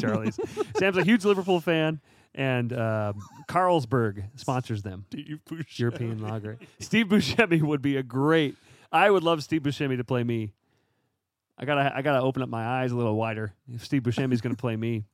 [0.00, 0.38] Charlie's.
[0.76, 2.00] Sam's a huge Liverpool fan,
[2.34, 3.12] and uh,
[3.48, 5.06] Carlsberg sponsors them.
[5.76, 6.58] European lager.
[6.80, 8.56] Steve Buscemi would be a great.
[8.90, 10.52] I would love Steve Buscemi to play me.
[11.56, 14.56] I gotta I gotta open up my eyes a little wider if Steve Buscemi's gonna
[14.56, 15.04] play me.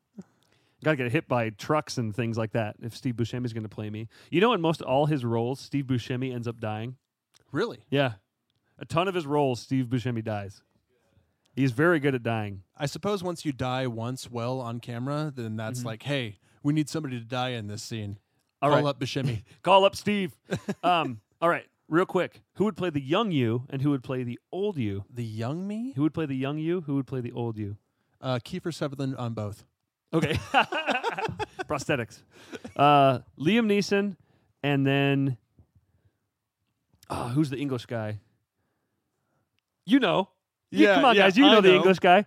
[0.84, 4.08] Gotta get hit by trucks and things like that if Steve Buscemi's gonna play me.
[4.30, 6.96] You know, in most all his roles, Steve Buscemi ends up dying.
[7.50, 7.78] Really?
[7.90, 8.12] Yeah,
[8.78, 10.62] a ton of his roles, Steve Buscemi dies.
[11.56, 12.62] He's very good at dying.
[12.76, 16.88] I suppose once you die once well on camera, then that's like, hey, we need
[16.88, 18.10] somebody to die in this scene.
[18.10, 18.64] Mm-hmm.
[18.64, 18.88] All Call right.
[18.90, 19.42] up Buscemi.
[19.62, 20.36] Call up Steve.
[20.84, 22.42] um, all right, real quick.
[22.54, 25.04] Who would play the young you and who would play the old you?
[25.12, 25.94] the young me?
[25.96, 26.82] Who would play the young you?
[26.82, 27.76] Who would play the old you?
[28.20, 29.64] Uh, Kiefer Sutherland on both.
[30.12, 30.34] Okay.
[31.68, 32.22] Prosthetics.
[32.76, 34.16] Uh, Liam Neeson,
[34.62, 35.36] and then
[37.10, 38.20] oh, who's the English guy?
[39.84, 40.30] You know.
[40.70, 41.36] You- Yeah, come on, yeah, guys.
[41.36, 41.76] You I know, the know.
[41.76, 42.24] English guy.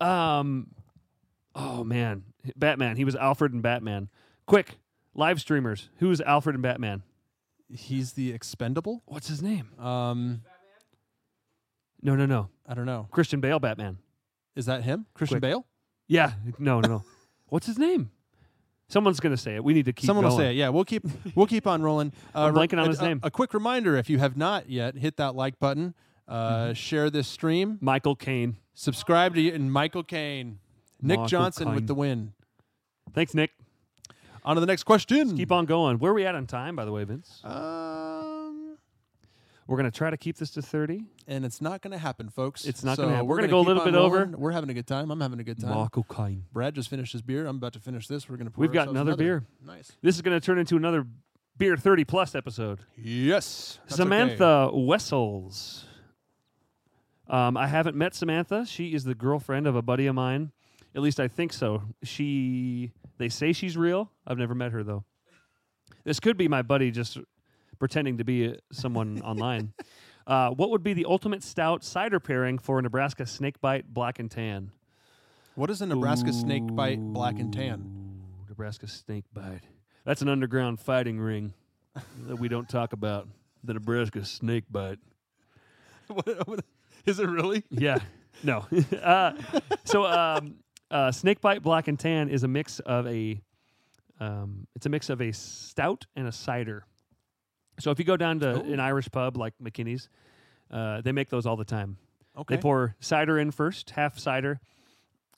[0.00, 0.68] Um,
[1.54, 2.24] oh man,
[2.56, 2.96] Batman.
[2.96, 4.08] He was Alfred and Batman.
[4.46, 4.78] Quick,
[5.14, 5.88] live streamers.
[5.98, 7.02] Who's Alfred and Batman?
[7.68, 9.02] He's the expendable.
[9.06, 9.70] What's his name?
[9.78, 10.42] Um,
[12.02, 12.50] No, no, no.
[12.68, 13.08] I don't know.
[13.10, 13.98] Christian Bale Batman.
[14.54, 15.06] Is that him?
[15.14, 15.50] Christian Quick.
[15.50, 15.66] Bale?
[16.08, 16.32] Yeah.
[16.58, 17.04] No, no, no.
[17.48, 18.10] What's his name?
[18.88, 19.64] Someone's gonna say it.
[19.64, 20.06] We need to keep.
[20.06, 20.32] Someone going.
[20.34, 20.56] will say it.
[20.56, 21.02] Yeah, we'll keep
[21.34, 22.12] we'll keep on rolling.
[22.34, 23.18] Uh, I'm blanking on a- his name.
[23.24, 25.94] A quick reminder: if you have not yet, hit that like button,
[26.28, 26.34] uh,
[26.66, 26.72] Mm-hmm.
[26.74, 28.56] share this stream, Michael Caine.
[28.74, 30.58] subscribe to you and Michael Caine,
[31.02, 31.74] Nick Michael Johnson Caine.
[31.74, 32.32] with the win.
[33.12, 33.50] Thanks, Nick.
[34.44, 35.36] On to the next question.
[35.36, 35.98] Keep on going.
[35.98, 37.40] Where are we at on time, by the way, Vince?
[37.42, 38.15] Um,
[39.66, 41.04] We're gonna try to keep this to thirty.
[41.26, 42.64] and it's not going to happen, folks.
[42.64, 43.26] It's not So gonna happen.
[43.28, 44.18] We're We're gonna go a little on bit over.
[44.18, 44.38] rolling.
[44.38, 45.10] We're having a good time.
[45.10, 45.70] I'm having a good time.
[45.70, 46.44] Marco Kine.
[46.52, 47.46] Brad just finished his beer.
[47.46, 48.28] I'm about to finish this.
[48.28, 48.52] We're going to.
[48.60, 49.44] We've got another beer.
[49.66, 49.90] Nice.
[50.02, 51.04] This is gonna turn into another
[51.58, 52.78] beer thirty plus episode.
[52.96, 53.80] Yes.
[53.88, 54.04] that's okay.
[54.04, 55.84] Samantha Wessels.
[57.28, 58.64] Um, I haven't met Samantha.
[58.66, 60.52] She is the girlfriend of a buddy of mine.
[60.94, 61.82] At least I think so.
[62.04, 64.10] She they say she's real.
[64.26, 65.04] I've never met her though.
[66.04, 67.18] This could be my buddy just
[67.78, 69.72] pretending to be uh, someone online.
[70.26, 74.30] Uh, what would be the ultimate stout cider pairing for a Nebraska snakebite black and
[74.30, 74.72] tan?
[75.54, 78.20] What is a Nebraska snake bite black and tan?
[78.48, 79.62] Nebraska snakebite.
[80.04, 81.54] That's an underground fighting ring
[82.26, 83.28] that we don't talk about.
[83.64, 84.98] The Nebraska snakebite.
[86.08, 86.64] What- what-
[87.04, 87.64] is it really?
[87.70, 87.98] Yeah.
[88.42, 88.66] No.
[89.02, 89.32] uh,
[89.84, 90.56] so um,
[90.90, 93.40] uh, snakebite black and tan is a mix of a
[94.20, 96.84] um, it's a mix of a stout and a cider.
[97.78, 98.72] So if you go down to Ooh.
[98.72, 100.08] an Irish pub like McKinney's,
[100.70, 101.98] uh, they make those all the time.
[102.36, 102.56] Okay.
[102.56, 104.60] They pour cider in first, half cider,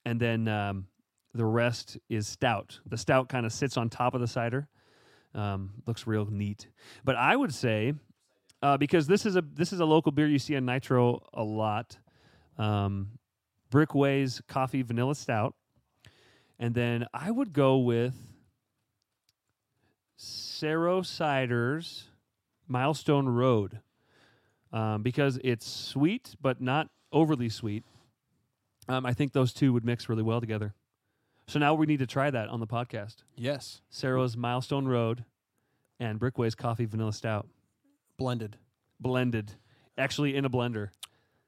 [0.05, 0.87] and then um,
[1.35, 2.81] the rest is stout.
[2.87, 4.69] The stout kind of sits on top of the cider.
[5.35, 6.69] Um, looks real neat.
[7.05, 7.95] But I would say
[8.63, 11.45] uh, because this is a this is a local beer you see on Nitro a
[11.45, 11.99] lot.
[12.57, 13.19] Um,
[13.71, 15.55] Brickway's coffee vanilla stout,
[16.59, 18.15] and then I would go with
[20.17, 22.08] Cerro Ciders
[22.69, 23.81] Milestone Road
[24.73, 27.85] um, because it's sweet but not overly sweet.
[28.89, 30.75] Um, I think those two would mix really well together.
[31.47, 33.17] So now we need to try that on the podcast.
[33.37, 33.81] yes.
[33.91, 35.25] Sarah's Milestone Road
[35.99, 37.49] and Brickway's Coffee Vanilla Stout
[38.19, 38.57] Blended.
[39.01, 39.55] blended,
[39.97, 40.91] actually in a blender.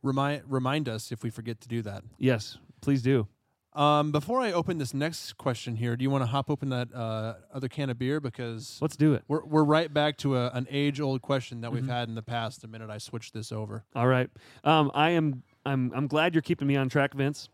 [0.03, 2.03] Remind remind us if we forget to do that.
[2.17, 3.29] Yes, please do.
[3.73, 6.93] Um, before I open this next question here, do you want to hop open that
[6.93, 9.23] uh, other can of beer because Let's do it.
[9.29, 11.89] we're we're right back to a, an age old question that we've Mhm.
[11.89, 12.63] had in the past.
[12.63, 14.29] The minute I switched this over, All right.
[14.65, 15.45] Um, I am.
[15.65, 15.93] I'm.
[15.95, 17.49] I'm glad you're keeping me on track, Vince.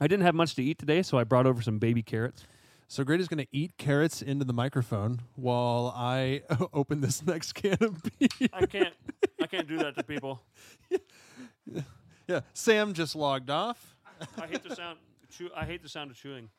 [0.00, 2.44] I didn't have much to eat today, so I brought over some baby carrots.
[2.88, 7.76] so Grady's going to eat carrots into the microphone while I open this next can
[7.80, 8.48] of beer.
[8.52, 8.94] I can't.
[9.40, 10.42] I can't do that to people.
[12.26, 13.94] yeah, Sam just logged off.
[14.36, 14.98] I hate the sound.
[15.30, 16.50] Chew, I hate the sound of chewing.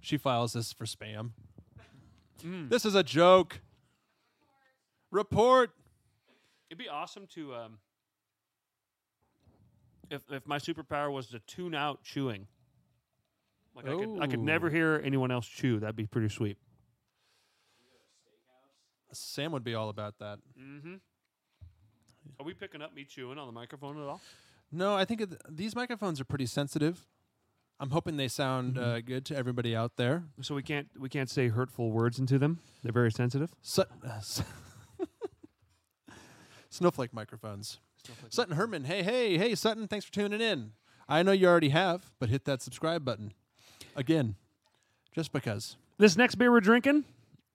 [0.00, 1.30] She files this for spam.
[2.44, 2.68] Mm.
[2.68, 3.60] This is a joke.
[5.10, 5.70] Report.
[6.70, 7.54] It'd be awesome to.
[7.54, 7.78] Um,
[10.10, 12.46] if if my superpower was to tune out chewing.
[13.74, 15.80] Like I could, I could never hear anyone else chew.
[15.80, 16.58] That'd be pretty sweet.
[19.12, 20.38] Sam would be all about that.
[20.58, 20.94] Mm-hmm.
[22.38, 24.20] Are we picking up me chewing on the microphone at all?
[24.70, 27.06] No, I think it, these microphones are pretty sensitive.
[27.82, 28.84] I'm hoping they sound Mm-hmm.
[28.84, 30.22] uh, good to everybody out there.
[30.40, 32.60] So we can't we can't say hurtful words into them.
[32.84, 33.50] They're very sensitive.
[33.60, 34.42] Sut- uh, s-
[36.70, 37.80] Snowflake microphones.
[38.30, 40.72] Sutton Herman, hey, hey, hey, Sutton, thanks for tuning in.
[41.08, 43.32] I know you already have, but hit that subscribe button.
[43.94, 44.36] Again,
[45.14, 45.76] just because.
[45.98, 47.04] This next beer we're drinking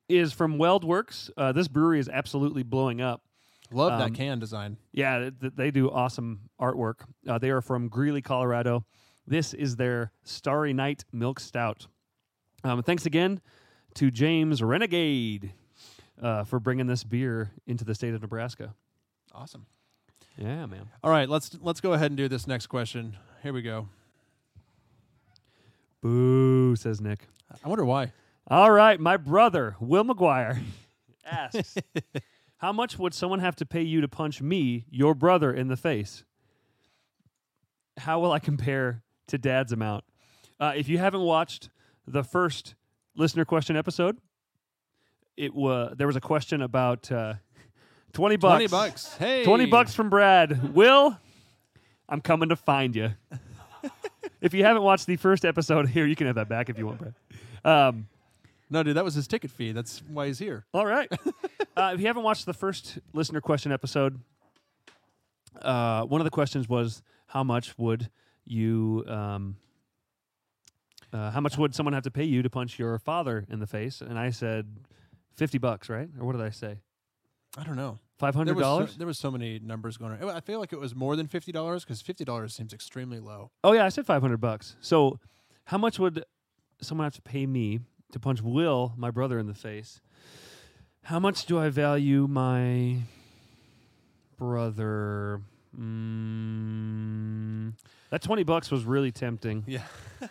[0.07, 1.29] is from WeldWerks.
[1.35, 3.23] Uh, this brewery is absolutely blowing up.
[3.71, 4.77] Love Um, that can design.
[4.93, 7.01] Yeah, th- th- they do awesome artwork.
[7.27, 8.85] Uh, they are from Greeley, Colorado.
[9.27, 11.87] This is their Starry Night Milk Stout.
[12.63, 13.41] Um, thanks again
[13.95, 15.51] to James Renegade
[16.21, 18.73] uh, for bringing this beer into the state of Nebraska.
[19.33, 19.65] Awesome.
[20.37, 20.89] Yeah, man.
[21.03, 23.17] All right, let's let's go ahead and do this next question.
[23.43, 23.89] Here we go.
[26.01, 27.27] Boo, says Nick.
[27.63, 28.13] I wonder why.
[28.47, 30.61] All right, my brother, Will McGuire,
[31.25, 31.75] asks
[32.57, 35.75] How much would someone have to pay you to punch me, your brother, in the
[35.75, 36.23] face?
[37.97, 40.03] How will I compare to dad's amount?
[40.59, 41.69] Uh, if you haven't watched
[42.07, 42.75] the first
[43.15, 44.17] listener question episode,
[45.35, 47.35] it was there was a question about uh,
[48.13, 48.51] 20 bucks.
[48.53, 49.13] 20 bucks.
[49.17, 49.43] Hey.
[49.43, 50.73] 20 bucks from Brad.
[50.73, 51.17] Will,
[52.09, 53.11] I'm coming to find you.
[54.41, 56.87] if you haven't watched the first episode, here, you can have that back if you
[56.87, 57.13] want, Brad.
[57.63, 58.07] Um,
[58.69, 59.71] No, dude, that was his ticket fee.
[59.71, 60.65] That's why he's here.
[60.73, 61.09] all right.
[61.77, 64.19] uh, if you haven't watched the first listener question episode,
[65.61, 68.09] uh, one of the questions was how much would
[68.49, 69.57] you, um,
[71.13, 73.67] uh, how much would someone have to pay you to punch your father in the
[73.67, 74.01] face?
[74.01, 74.67] And I said,
[75.35, 76.09] 50 bucks, right?
[76.19, 76.79] Or what did I say?
[77.57, 77.99] I don't know.
[78.19, 78.45] 500?
[78.45, 80.29] There was, so, there was so many numbers going on.
[80.29, 83.51] I feel like it was more than fifty dollars because fifty dollars seems extremely low.
[83.63, 84.75] Oh yeah, I said five hundred bucks.
[84.81, 85.19] So,
[85.65, 86.23] how much would
[86.81, 87.79] someone have to pay me
[88.11, 90.01] to punch Will, my brother, in the face?
[91.03, 92.97] How much do I value my
[94.37, 95.41] brother?
[95.75, 97.73] Mm,
[98.09, 99.63] that twenty bucks was really tempting.
[99.67, 99.83] Yeah,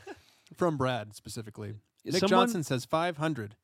[0.56, 1.74] from Brad specifically.
[2.04, 3.56] Nick Someone- Johnson says five hundred.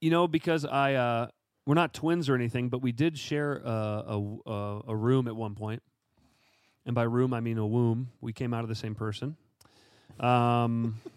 [0.00, 1.28] you know, because I uh,
[1.66, 5.28] we're not twins or anything, but we did share uh, a, w- uh, a room
[5.28, 5.82] at one point.
[6.84, 8.08] And by room, I mean a womb.
[8.20, 9.36] We came out of the same person.
[10.18, 11.00] Um,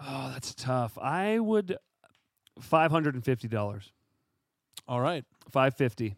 [0.00, 0.98] oh, that's tough.
[0.98, 1.76] I would
[2.60, 3.92] five hundred and fifty dollars.
[4.88, 5.24] All right.
[5.50, 6.14] Five fifty.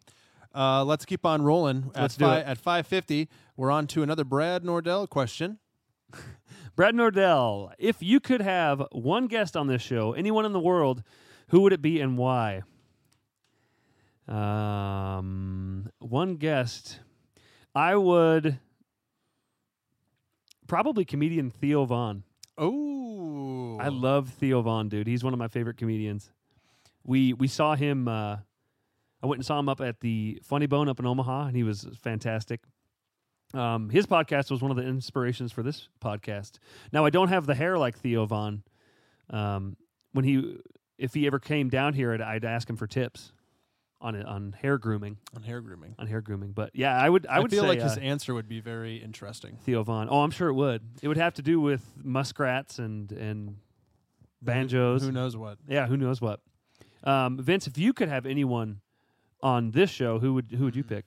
[0.55, 1.91] Uh, let's keep on rolling.
[1.95, 2.47] At Let's do fi- it.
[2.47, 5.59] At 550, we're on to another Brad Nordell question.
[6.77, 11.03] Brad Nordell, if you could have one guest on this show, anyone in the world,
[11.49, 12.63] who would it be and why?
[14.29, 17.01] Um, one guest,
[17.75, 18.59] I would
[20.67, 22.23] probably comedian Theo Von.
[22.57, 23.77] Oh.
[23.81, 25.07] I love Theo Von, dude.
[25.07, 26.31] He's one of my favorite comedians.
[27.05, 28.09] We we saw him.
[28.09, 28.39] Uh,
[29.25, 31.63] I went and saw him up at the Funny Bone up in Omaha, and he
[31.63, 32.61] was fantastic.
[33.55, 36.59] Um, his podcast was one of the inspirations for this podcast.
[36.93, 38.65] Now I don't have the hair like Theo Von.
[39.31, 39.79] Um,
[40.13, 40.59] when he,
[40.99, 43.33] if he ever came down here, I'd, I'd ask him for tips
[43.99, 45.95] on on hair grooming, on hair grooming.
[45.99, 46.53] on hair grooming.
[46.53, 48.97] But yeah, I would I would feel say like his uh, answer would be very
[48.97, 49.57] interesting.
[49.63, 50.09] Theo Von.
[50.11, 50.83] Oh, I'm sure it would.
[51.01, 53.57] It would have to do with muskrats and and
[54.43, 55.03] banjos.
[55.03, 55.57] Who knows what?
[55.67, 56.41] Yeah, who knows what?
[57.05, 58.81] Um, Vince, if you could have anyone
[59.45, 61.07] on this show, who would who would you pick?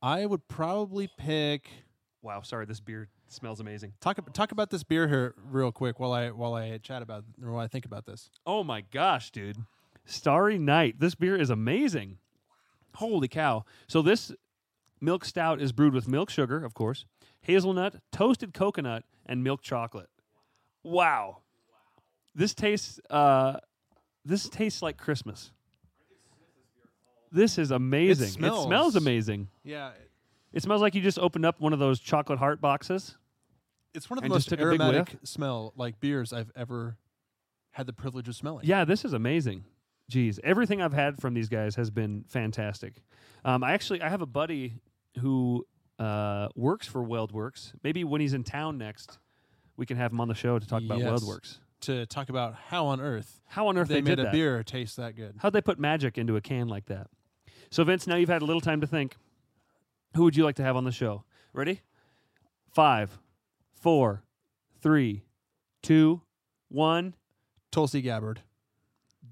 [0.00, 1.68] I would probably pick.
[2.22, 3.94] Wow, sorry, this beer smells amazing.
[4.00, 7.24] Talk ab- talk about this beer here real quick while I while I chat about
[7.42, 8.30] or while I think about this.
[8.46, 9.56] Oh my gosh, dude.
[10.04, 11.00] Starry Night.
[11.00, 12.18] This beer is amazing.
[12.94, 13.64] Holy cow.
[13.86, 14.32] So this
[15.00, 17.06] milk stout is brewed with milk sugar, of course,
[17.40, 20.10] hazelnut, toasted coconut, and milk chocolate.
[20.82, 21.38] Wow.
[22.34, 23.56] This tastes uh
[24.24, 25.52] this tastes like Christmas.
[27.30, 28.28] This is amazing.
[28.28, 29.48] It smells- smells amazing.
[29.64, 29.90] Yeah,
[30.52, 33.16] It smells like you just opened up one of those chocolate heart boxes.
[33.94, 36.96] it's one of the most aromatic smell like beers I've ever
[37.72, 38.64] had the privilege of smelling.
[38.66, 39.64] Yeah, this is amazing.
[40.10, 43.02] Jeez, everything I've had from these guys has been fantastic.
[43.44, 44.74] Um, I actually I have a buddy
[45.20, 45.66] who
[45.98, 47.72] uh, works for WeldWerks.
[47.82, 49.18] Maybe when he's in town next,
[49.76, 51.10] we can have him on the show to talk about Yes.
[51.22, 51.58] WeldWerks.
[51.82, 54.32] To talk about how on earth How on earth they, they, made did a that?
[54.32, 55.34] beer taste that good.
[55.38, 57.08] How'd they put magic into a can like that?
[57.70, 59.16] So Vince, now you've had a little time to think.
[60.16, 61.24] Who would you like to have on the show?
[61.52, 61.80] Ready?
[62.72, 63.18] Five,
[63.72, 64.22] four,
[64.80, 65.24] three,
[65.82, 66.22] two,
[66.68, 67.14] one.
[67.70, 68.40] Tulsi Gabbard.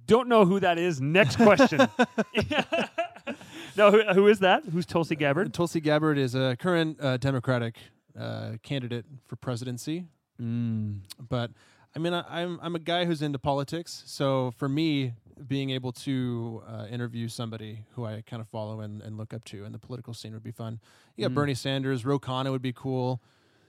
[0.06, 1.00] Don't know who that is.
[1.00, 1.78] Next question.
[3.76, 4.64] no, who, who is that?
[4.64, 5.52] Who's Tulsi Gabbard?
[5.54, 7.76] Tulsi Gabbard is a current uh, Democratic
[8.18, 10.04] uh, candidate for presidency.
[10.40, 11.00] Mm.
[11.28, 11.50] But
[11.94, 15.14] I mean, I, I'm I'm a guy who's into politics, so for me,
[15.46, 19.44] being able to uh, interview somebody who I kind of follow and, and look up
[19.46, 20.80] to in the political scene would be fun.
[21.16, 21.34] You got Mm.
[21.34, 23.20] Bernie Sanders, Ro Khanna would be cool.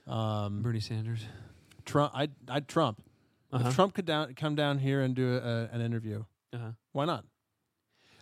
[0.06, 1.20] Um, Bernie Sanders.
[1.84, 3.02] Trump, I'd, I'd Trump.
[3.52, 3.68] Uh-huh.
[3.68, 6.70] If Trump could down, come down here and do a, an interview, Uh-huh.
[6.92, 7.24] why not?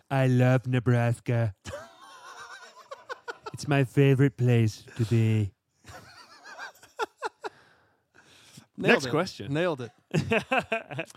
[0.09, 1.53] I love Nebraska.
[3.53, 5.51] it's my favorite place to be.
[8.77, 9.09] Next it.
[9.09, 9.53] question.
[9.53, 9.91] Nailed it.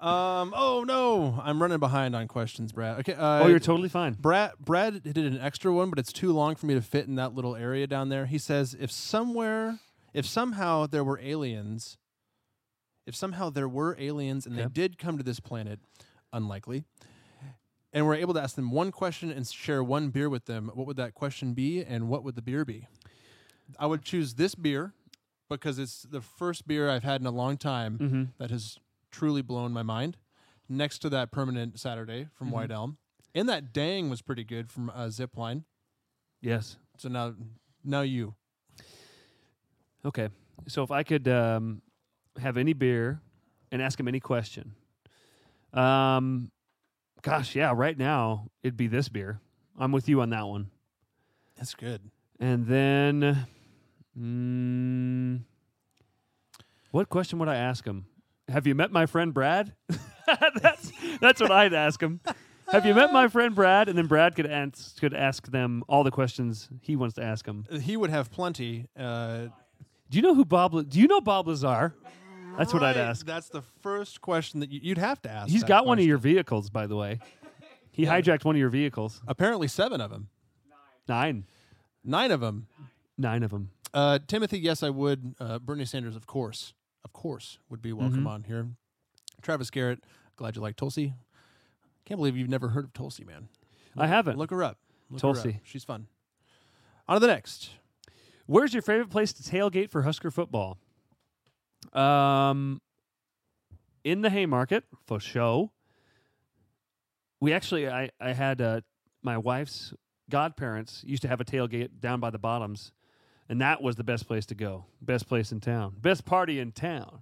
[0.00, 0.54] Um.
[0.56, 3.00] Oh no, I'm running behind on questions, Brad.
[3.00, 3.14] Okay.
[3.14, 4.12] Uh, oh, you're totally fine.
[4.14, 7.16] Brad Brad did an extra one, but it's too long for me to fit in
[7.16, 8.26] that little area down there.
[8.26, 9.80] He says if somewhere,
[10.14, 11.98] if somehow there were aliens,
[13.06, 14.64] if somehow there were aliens and Okay.
[14.64, 15.80] they did come to this planet,
[16.32, 16.84] unlikely,
[17.92, 20.86] and we're able to ask them one question and share one beer with them, what
[20.86, 22.86] would that question be, and what would the beer be?
[23.80, 24.92] I would choose this beer
[25.50, 28.22] because it's the first beer I've had in a long time Mm-hmm.
[28.38, 28.78] that has
[29.10, 30.16] truly blown my mind.
[30.68, 32.52] Next to that permanent Saturday from Mhm.
[32.52, 32.98] White Elm,
[33.34, 35.64] and that dang was pretty good from uh, Zipline.
[36.40, 36.76] Yes.
[36.98, 37.34] So now,
[37.82, 38.34] now you.
[40.04, 40.28] Okay.
[40.66, 41.80] So if I could um,
[42.38, 43.20] have any beer
[43.72, 44.74] and ask him any question,
[45.72, 46.50] um,
[47.22, 49.40] gosh, yeah, right now it'd be this beer.
[49.78, 50.70] I'm with you on that one.
[51.56, 52.10] That's good.
[52.40, 53.46] And then,
[54.18, 55.40] mm,
[56.90, 58.06] what question would I ask him?
[58.48, 59.74] Have you met my friend Brad?
[60.60, 62.20] that's that's what I'd ask him.
[62.70, 63.88] Have you met my friend Brad?
[63.88, 67.44] And then Brad could ans- could ask them all the questions he wants to ask
[67.46, 67.64] them.
[67.70, 68.86] Uh, He would have plenty.
[68.98, 69.48] Uh,
[70.10, 70.74] Do you know who Bob?
[70.74, 71.94] La- Do you know Bob Lazar?
[72.58, 73.24] That's what I'd right, ask.
[73.24, 75.48] That's the first question that you, you'd have to ask.
[75.48, 76.08] He's that got one of question.
[76.08, 77.20] your vehicles, by the way.
[77.92, 79.20] He hijacked one of your vehicles.
[79.28, 80.28] Apparently, seven of them.
[81.08, 81.44] Nine,
[82.04, 82.66] Nine of them.
[83.16, 83.70] nine of them.
[83.94, 85.34] Uh, Timothy, yes, I would.
[85.40, 86.74] Uh, Bernie Sanders, of course,
[87.08, 88.28] of course, would be welcome Mhm.
[88.28, 88.68] on here.
[89.40, 90.04] Travis Garrett,
[90.36, 91.14] glad you like Tulsi.
[92.04, 93.48] Can't believe you've never heard of Tulsi, man.
[93.96, 94.36] I haven't.
[94.36, 94.78] Look her up.
[95.10, 95.34] Look her up.
[95.36, 95.60] Tulsi.
[95.64, 96.06] She's fun.
[97.08, 97.70] On to the next.
[98.46, 100.76] Where's your favorite place to tailgate for Husker football?
[101.94, 102.82] Um,
[104.04, 105.72] in the Haymarket for show.
[107.40, 108.80] We actually, I, I had uh,
[109.22, 109.94] my wife's
[110.28, 112.92] godparents used to have a tailgate down by the bottoms,
[113.48, 114.84] and that was the best place to go.
[115.00, 115.94] Best place in town.
[116.00, 117.20] Best party in town.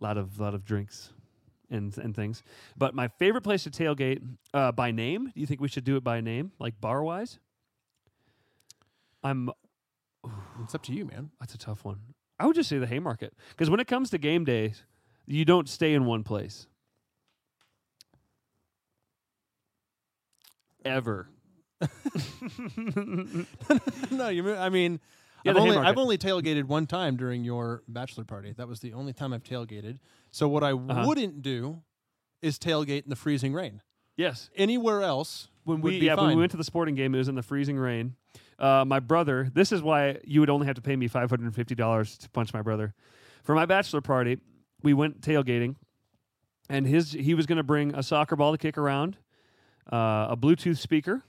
[0.00, 1.12] A lot of lot of drinks
[1.70, 2.42] and and things.
[2.76, 4.22] But my favorite place to tailgate
[4.52, 5.26] uh, by name.
[5.26, 7.38] Do you think we should do it by name, like bar wise?
[9.22, 9.50] I'm.
[10.62, 11.30] It's up to you, man.
[11.40, 11.98] That's a tough one.
[12.38, 14.82] I would just say the Haymarket because when it comes to game days,
[15.26, 16.66] you don't stay in one place.
[20.84, 21.28] Ever.
[24.10, 24.42] no, you.
[24.42, 25.00] mean- I mean,
[25.44, 28.52] Yeah, I've only I've only tailgated one time during your bachelor party.
[28.56, 29.98] That was the only time I've tailgated.
[30.30, 31.04] So what I Uh-huh.
[31.06, 31.82] wouldn't do
[32.42, 33.82] is tailgate in the freezing rain.
[34.16, 34.50] Yes.
[34.56, 37.18] Anywhere else When would we be yeah when we went to the sporting game, it
[37.18, 38.14] was in the freezing rain.
[38.58, 39.50] Uh, my brother.
[39.52, 42.16] This is why you would only have to pay me five hundred and fifty dollars
[42.18, 42.94] to punch my brother.
[43.42, 44.38] For my bachelor party,
[44.82, 45.74] we went tailgating,
[46.70, 49.16] and his he was going to bring a soccer ball to kick around,
[49.92, 51.22] uh, a Bluetooth speaker.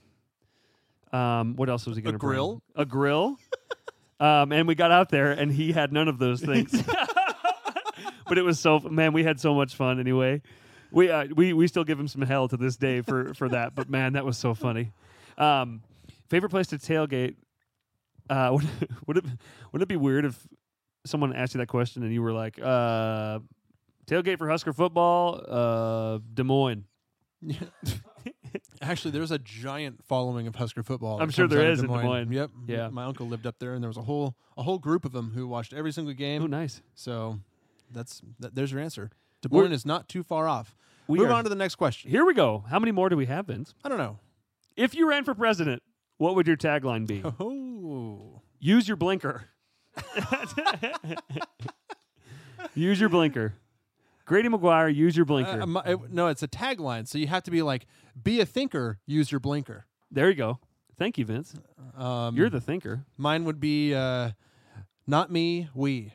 [1.12, 2.30] Um, what else was he going to bring?
[2.30, 2.62] A grill?
[2.74, 3.38] A grill.
[4.20, 6.72] um, and we got out there, and he had none of those things.
[8.28, 10.42] but it was so man, we had so much fun anyway.
[10.90, 13.74] We uh, we we still give him some hell to this day for for that.
[13.74, 14.92] But man, that was so funny.
[15.38, 15.82] Um,
[16.28, 17.36] favorite place to tailgate?
[18.28, 18.68] Uh, would
[19.06, 19.24] would it
[19.72, 20.46] would it be weird if
[21.04, 23.38] someone asked you that question and you were like, uh,
[24.06, 26.84] tailgate for Husker football, uh, Des Moines?
[28.82, 31.20] Actually, there's a giant following of Husker football.
[31.20, 32.32] I'm sure there is there out of is in Des Moines.
[32.32, 32.50] Yep.
[32.66, 32.88] Yeah.
[32.88, 35.32] My uncle lived up there, and there was a whole a whole group of them
[35.34, 36.42] who watched every single game.
[36.42, 36.82] Oh, nice.
[36.94, 37.38] So
[37.92, 39.10] that's that, there's your answer.
[39.42, 40.74] Des Moines is not too far off.
[41.08, 42.10] We Move are- on to the next question.
[42.10, 42.64] Here we go.
[42.68, 43.74] How many more do we have, Vince?
[43.84, 44.18] I don't know.
[44.76, 45.82] If you ran for president,
[46.18, 47.22] what would your tagline be?
[47.40, 49.44] Oh, Use your blinker.
[52.74, 53.54] use your blinker.
[54.26, 55.62] Grady McGuire, use your blinker.
[55.62, 57.06] Uh, my- it- no, it's a tagline.
[57.08, 57.86] So you have to be like,
[58.22, 59.86] be a thinker, use your blinker.
[60.10, 60.58] there you go.
[60.98, 61.54] Thank you, Vince.
[61.96, 63.04] Um, You're the thinker.
[63.18, 64.30] mine would be uh,
[65.06, 66.12] not me, we.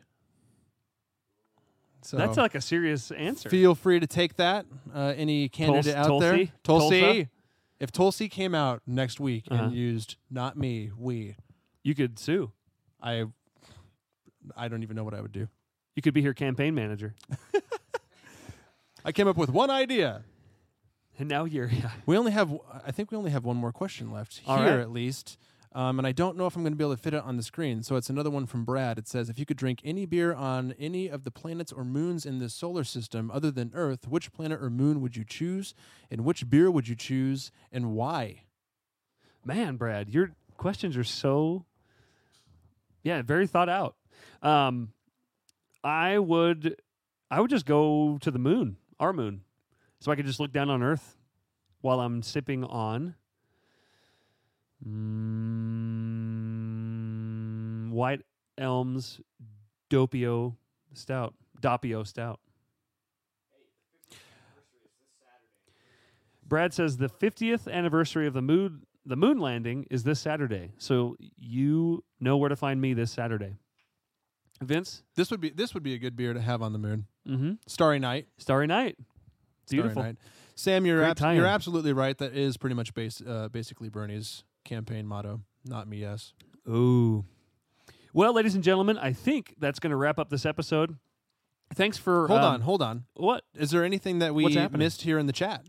[2.03, 3.47] So That's like a serious answer.
[3.49, 4.65] feel free to take that.
[4.93, 6.51] Uh, any candidate out there, Tulsi?
[6.63, 6.99] Tulsi.
[7.01, 7.29] Tulsa?
[7.79, 9.65] If Tulsi came out next week Uh-huh.
[9.65, 11.35] and used not me, we,
[11.83, 12.51] you could sue.
[13.01, 13.25] I,
[14.57, 15.47] I don't even know what I would do.
[15.95, 17.13] You could be her campaign manager.
[19.03, 20.23] I came up with one idea.
[21.19, 21.91] And now you're yeah.
[22.05, 22.51] We only have,
[22.85, 24.79] I think we only have one more question left All here right.
[24.79, 25.37] at least.
[25.73, 27.37] Um, and I don't know if I'm going to be able to fit it on
[27.37, 27.81] the screen.
[27.81, 28.97] So it's another one from Brad.
[28.97, 32.25] It says, if you could drink any beer on any of the planets or moons
[32.25, 35.73] in this solar system other than Earth, which planet or moon would you choose?
[36.09, 37.51] And which beer would you choose?
[37.71, 38.43] And why?
[39.45, 41.65] Man, Brad, your questions are so
[43.03, 43.95] yeah, very thought out.
[44.43, 44.91] Um
[45.83, 46.75] I would
[47.31, 49.41] I would just go to the moon, our moon.
[49.99, 51.17] So I could just look down on Earth
[51.81, 53.15] while I'm sipping on
[54.87, 55.51] mm,
[57.91, 58.21] White
[58.57, 59.19] Elms
[59.89, 60.55] Doppio
[60.93, 61.33] Stout.
[61.61, 62.39] Doppio Stout.
[66.47, 70.73] Brad says the 50th anniversary of the moon the moon landing is this Saturday.
[70.77, 73.55] So you know where to find me this Saturday.
[74.61, 75.03] Vince?
[75.15, 77.05] This would be this would be a good beer to have on the moon.
[77.27, 77.53] Mm-hmm.
[77.67, 78.27] Starry Night.
[78.37, 78.97] Starry Night.
[79.65, 80.03] Starry Beautiful.
[80.03, 80.17] Night.
[80.55, 81.37] Sam, you're Great abs- tie-in.
[81.37, 82.17] you're absolutely right.
[82.17, 85.41] That is pretty much base, uh, basically Bernie's campaign motto.
[85.65, 86.33] Not me, yes.
[86.69, 87.25] Ooh.
[88.13, 90.97] Well, ladies and gentlemen, I think that's going to wrap up this episode.
[91.73, 93.05] Thanks for Hold um, on, hold on.
[93.13, 93.45] What?
[93.55, 94.79] Is there anything that we What's happening?
[94.79, 95.63] missed here in the chat?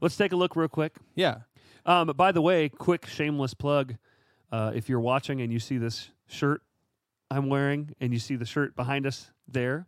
[0.00, 0.96] Let's take a look real quick.
[1.14, 1.40] Yeah.
[1.84, 3.96] Um, by the way, quick shameless plug.
[4.50, 6.62] Uh, if you're watching and you see this shirt
[7.32, 9.86] I'm wearing and you see the shirt behind us there,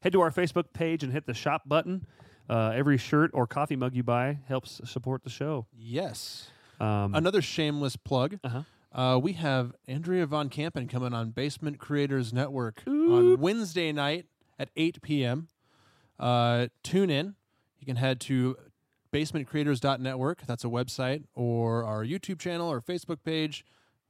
[0.00, 2.06] head to our Facebook page and hit the shop button.
[2.48, 5.66] Uh, every shirt or coffee mug you buy helps support the show.
[5.76, 6.48] Yes.
[6.80, 8.38] Um, Another shameless plug.
[8.42, 8.62] uh-huh.
[8.92, 13.10] Uh, we have Andrea Von Campen coming on Basement Creators Network Oop.
[13.12, 14.24] on Wednesday night
[14.58, 15.48] at 8 p.m.
[16.18, 17.34] Uh, tune in.
[17.78, 18.56] You can head to
[19.12, 20.46] basementcreators.network.
[20.46, 23.66] That's a website, or our YouTube channel or Facebook page.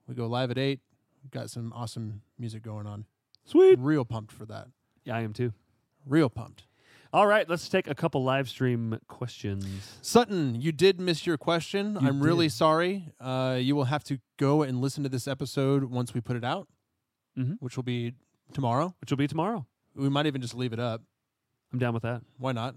[0.06, 0.78] We go live at 8.
[1.26, 3.04] We've got some awesome music going on.
[3.46, 3.80] Sweet.
[3.80, 4.68] Real pumped for that.
[5.04, 5.52] Yeah, I am too.
[6.06, 6.66] Real pumped.
[7.12, 9.98] All right, let's take a couple live stream questions.
[10.02, 11.98] Sutton, you did miss your question.
[12.00, 13.08] You I'm really sorry.
[13.20, 16.44] Uh, you will have to go and listen to this episode once we put it
[16.44, 16.68] out,
[17.36, 17.56] Mhm.
[17.58, 18.12] which will be
[18.52, 18.94] tomorrow.
[19.00, 19.66] Which will be tomorrow.
[19.96, 21.02] We might even just leave it up.
[21.72, 22.22] I'm down with that.
[22.38, 22.76] Why not?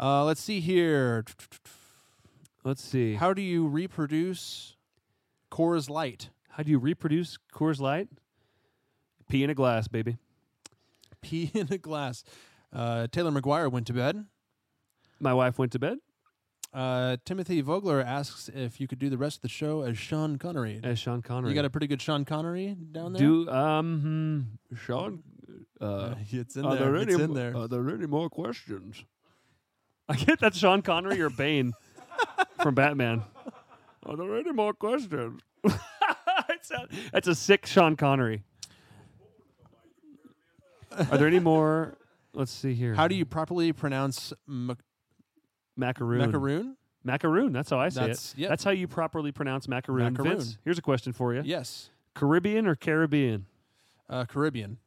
[0.00, 1.24] Uh, let's see here.
[2.64, 3.14] Let's see.
[3.14, 4.74] How, How do you reproduce
[5.52, 6.30] Coors Light?
[6.62, 8.08] Do you reproduce Coors Light?
[9.28, 10.16] Pee in a glass, baby.
[11.20, 12.22] Pee in a glass.
[12.72, 14.24] Uh, Taylor McGuire went to bed.
[15.20, 15.98] My wife went to bed
[16.74, 20.36] Uh, Timothy Vogler asks if you could do the rest of the show as Sean
[20.36, 20.80] Connery.
[20.84, 21.50] as Sean Connery.
[21.50, 23.20] You got a pretty good Sean Connery down there.
[23.20, 24.00] do um
[24.70, 25.22] hmm, Sean.
[25.80, 26.92] Uh, Uh, it's in are there.
[26.92, 27.56] there It's any in there.
[27.56, 29.04] Are there any more questions?
[30.08, 31.72] I get that Sean Connery or Bane
[32.62, 33.22] from Batman.
[34.04, 35.40] Are there any more questions?
[36.70, 38.42] It's a- that's a sick Sean Connery.
[41.10, 41.96] Are there any more?
[42.32, 42.94] Let's see here.
[42.94, 44.78] How do you properly pronounce mac-
[45.76, 46.18] macaroon?
[46.26, 46.76] macaroon?
[47.04, 47.52] Macaroon.
[47.52, 48.40] That's how I say That's- it.
[48.40, 48.48] yep.
[48.50, 50.12] That's how you properly pronounce macaroon.
[50.14, 50.38] Macaroon.
[50.38, 51.90] Vince, here's a question for you: Yes.
[52.14, 53.46] Caribbean or Caribbean?
[54.08, 54.78] Uh, Caribbean.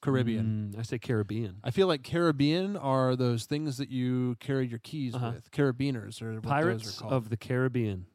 [0.00, 0.72] Caribbean.
[0.74, 1.56] Mm, I say Caribbean.
[1.64, 5.32] I feel like Caribbean are those things that you carry your keys Uh-huh.
[5.34, 5.50] with.
[5.50, 7.12] Carabiners or what those Pirates are called.
[7.14, 8.06] of the Caribbean.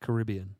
[0.00, 0.56] Caribbean.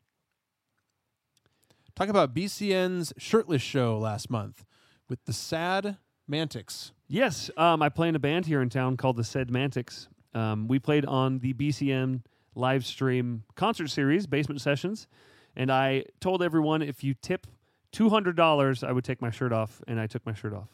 [1.94, 4.64] Talk about BCN's shirtless show last month
[5.08, 6.92] with the sad Mantics.
[7.08, 10.08] Yes, um, I play in a band here in town called the Sedmantics.
[10.34, 12.22] Um, we played on the BCN
[12.54, 15.06] live stream concert series, Basement Sessions,
[15.54, 17.46] and I told everyone if you tip
[17.90, 20.68] two hundred dollars, I would take my shirt off, and I took my shirt off.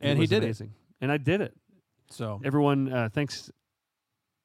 [0.00, 0.46] And he did it.
[0.46, 0.72] amazing.
[1.02, 1.54] and I did it.
[2.10, 3.50] So Everyone, uh, thanks.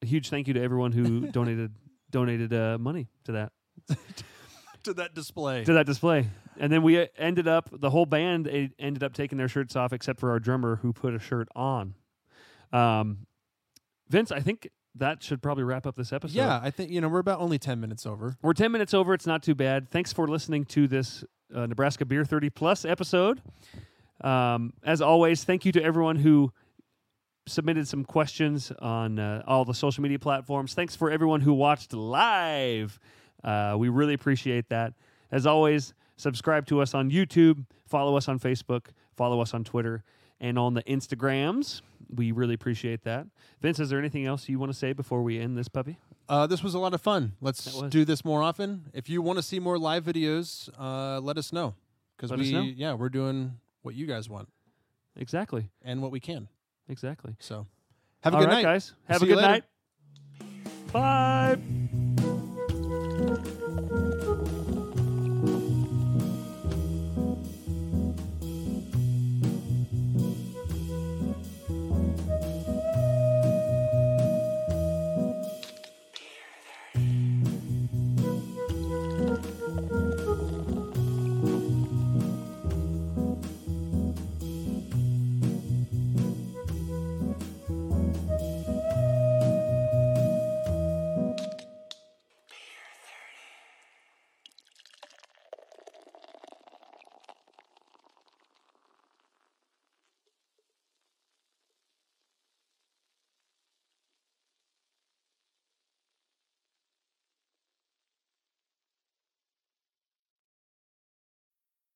[0.02, 1.72] A huge thank you to everyone who donated
[2.10, 3.52] donated uh, money to that
[4.84, 5.64] to that display.
[5.64, 6.28] to that display.
[6.58, 9.74] And then we uh, ended up the whole band eh, ended up taking their shirts
[9.76, 11.94] off except for our drummer who put a shirt on.
[12.72, 13.26] Um,
[14.08, 16.36] Vince, I think that should probably wrap up this episode.
[16.36, 18.36] yeah, I think you know we're about only ten minutes over.
[18.42, 19.12] We're 10 minutes over.
[19.14, 19.88] It's not too bad.
[19.90, 21.24] Thanks for listening to this
[21.54, 23.42] uh, Nebraska Beer 30 Plus episode.
[24.20, 26.52] Um, as always, thank you to everyone who
[27.46, 30.74] submitted some questions on uh, all the social media platforms.
[30.74, 32.98] Thanks for everyone who watched live.
[33.44, 34.94] Uh, we really appreciate that.
[35.30, 38.86] As always, subscribe to us on YouTube, follow us on Facebook,
[39.16, 40.02] follow us on Twitter,
[40.40, 41.82] and on the Instagrams.
[42.14, 43.26] We really appreciate that.
[43.60, 45.98] Vince, is there anything else you want to say before we end this puppy?
[46.28, 47.32] Uh, this was a lot of fun.
[47.40, 48.86] Let's do this more often.
[48.94, 51.74] If you want to see more live videos, uh, let us know
[52.16, 52.62] because we know.
[52.62, 54.48] yeah we're doing what you guys want
[55.16, 55.70] Exactly.
[55.82, 56.48] and what we can.
[56.88, 57.36] Exactly.
[57.40, 57.66] So
[58.22, 58.92] have a All good right, night, guys.
[59.08, 59.64] Have See a good night.
[60.92, 61.58] Bye.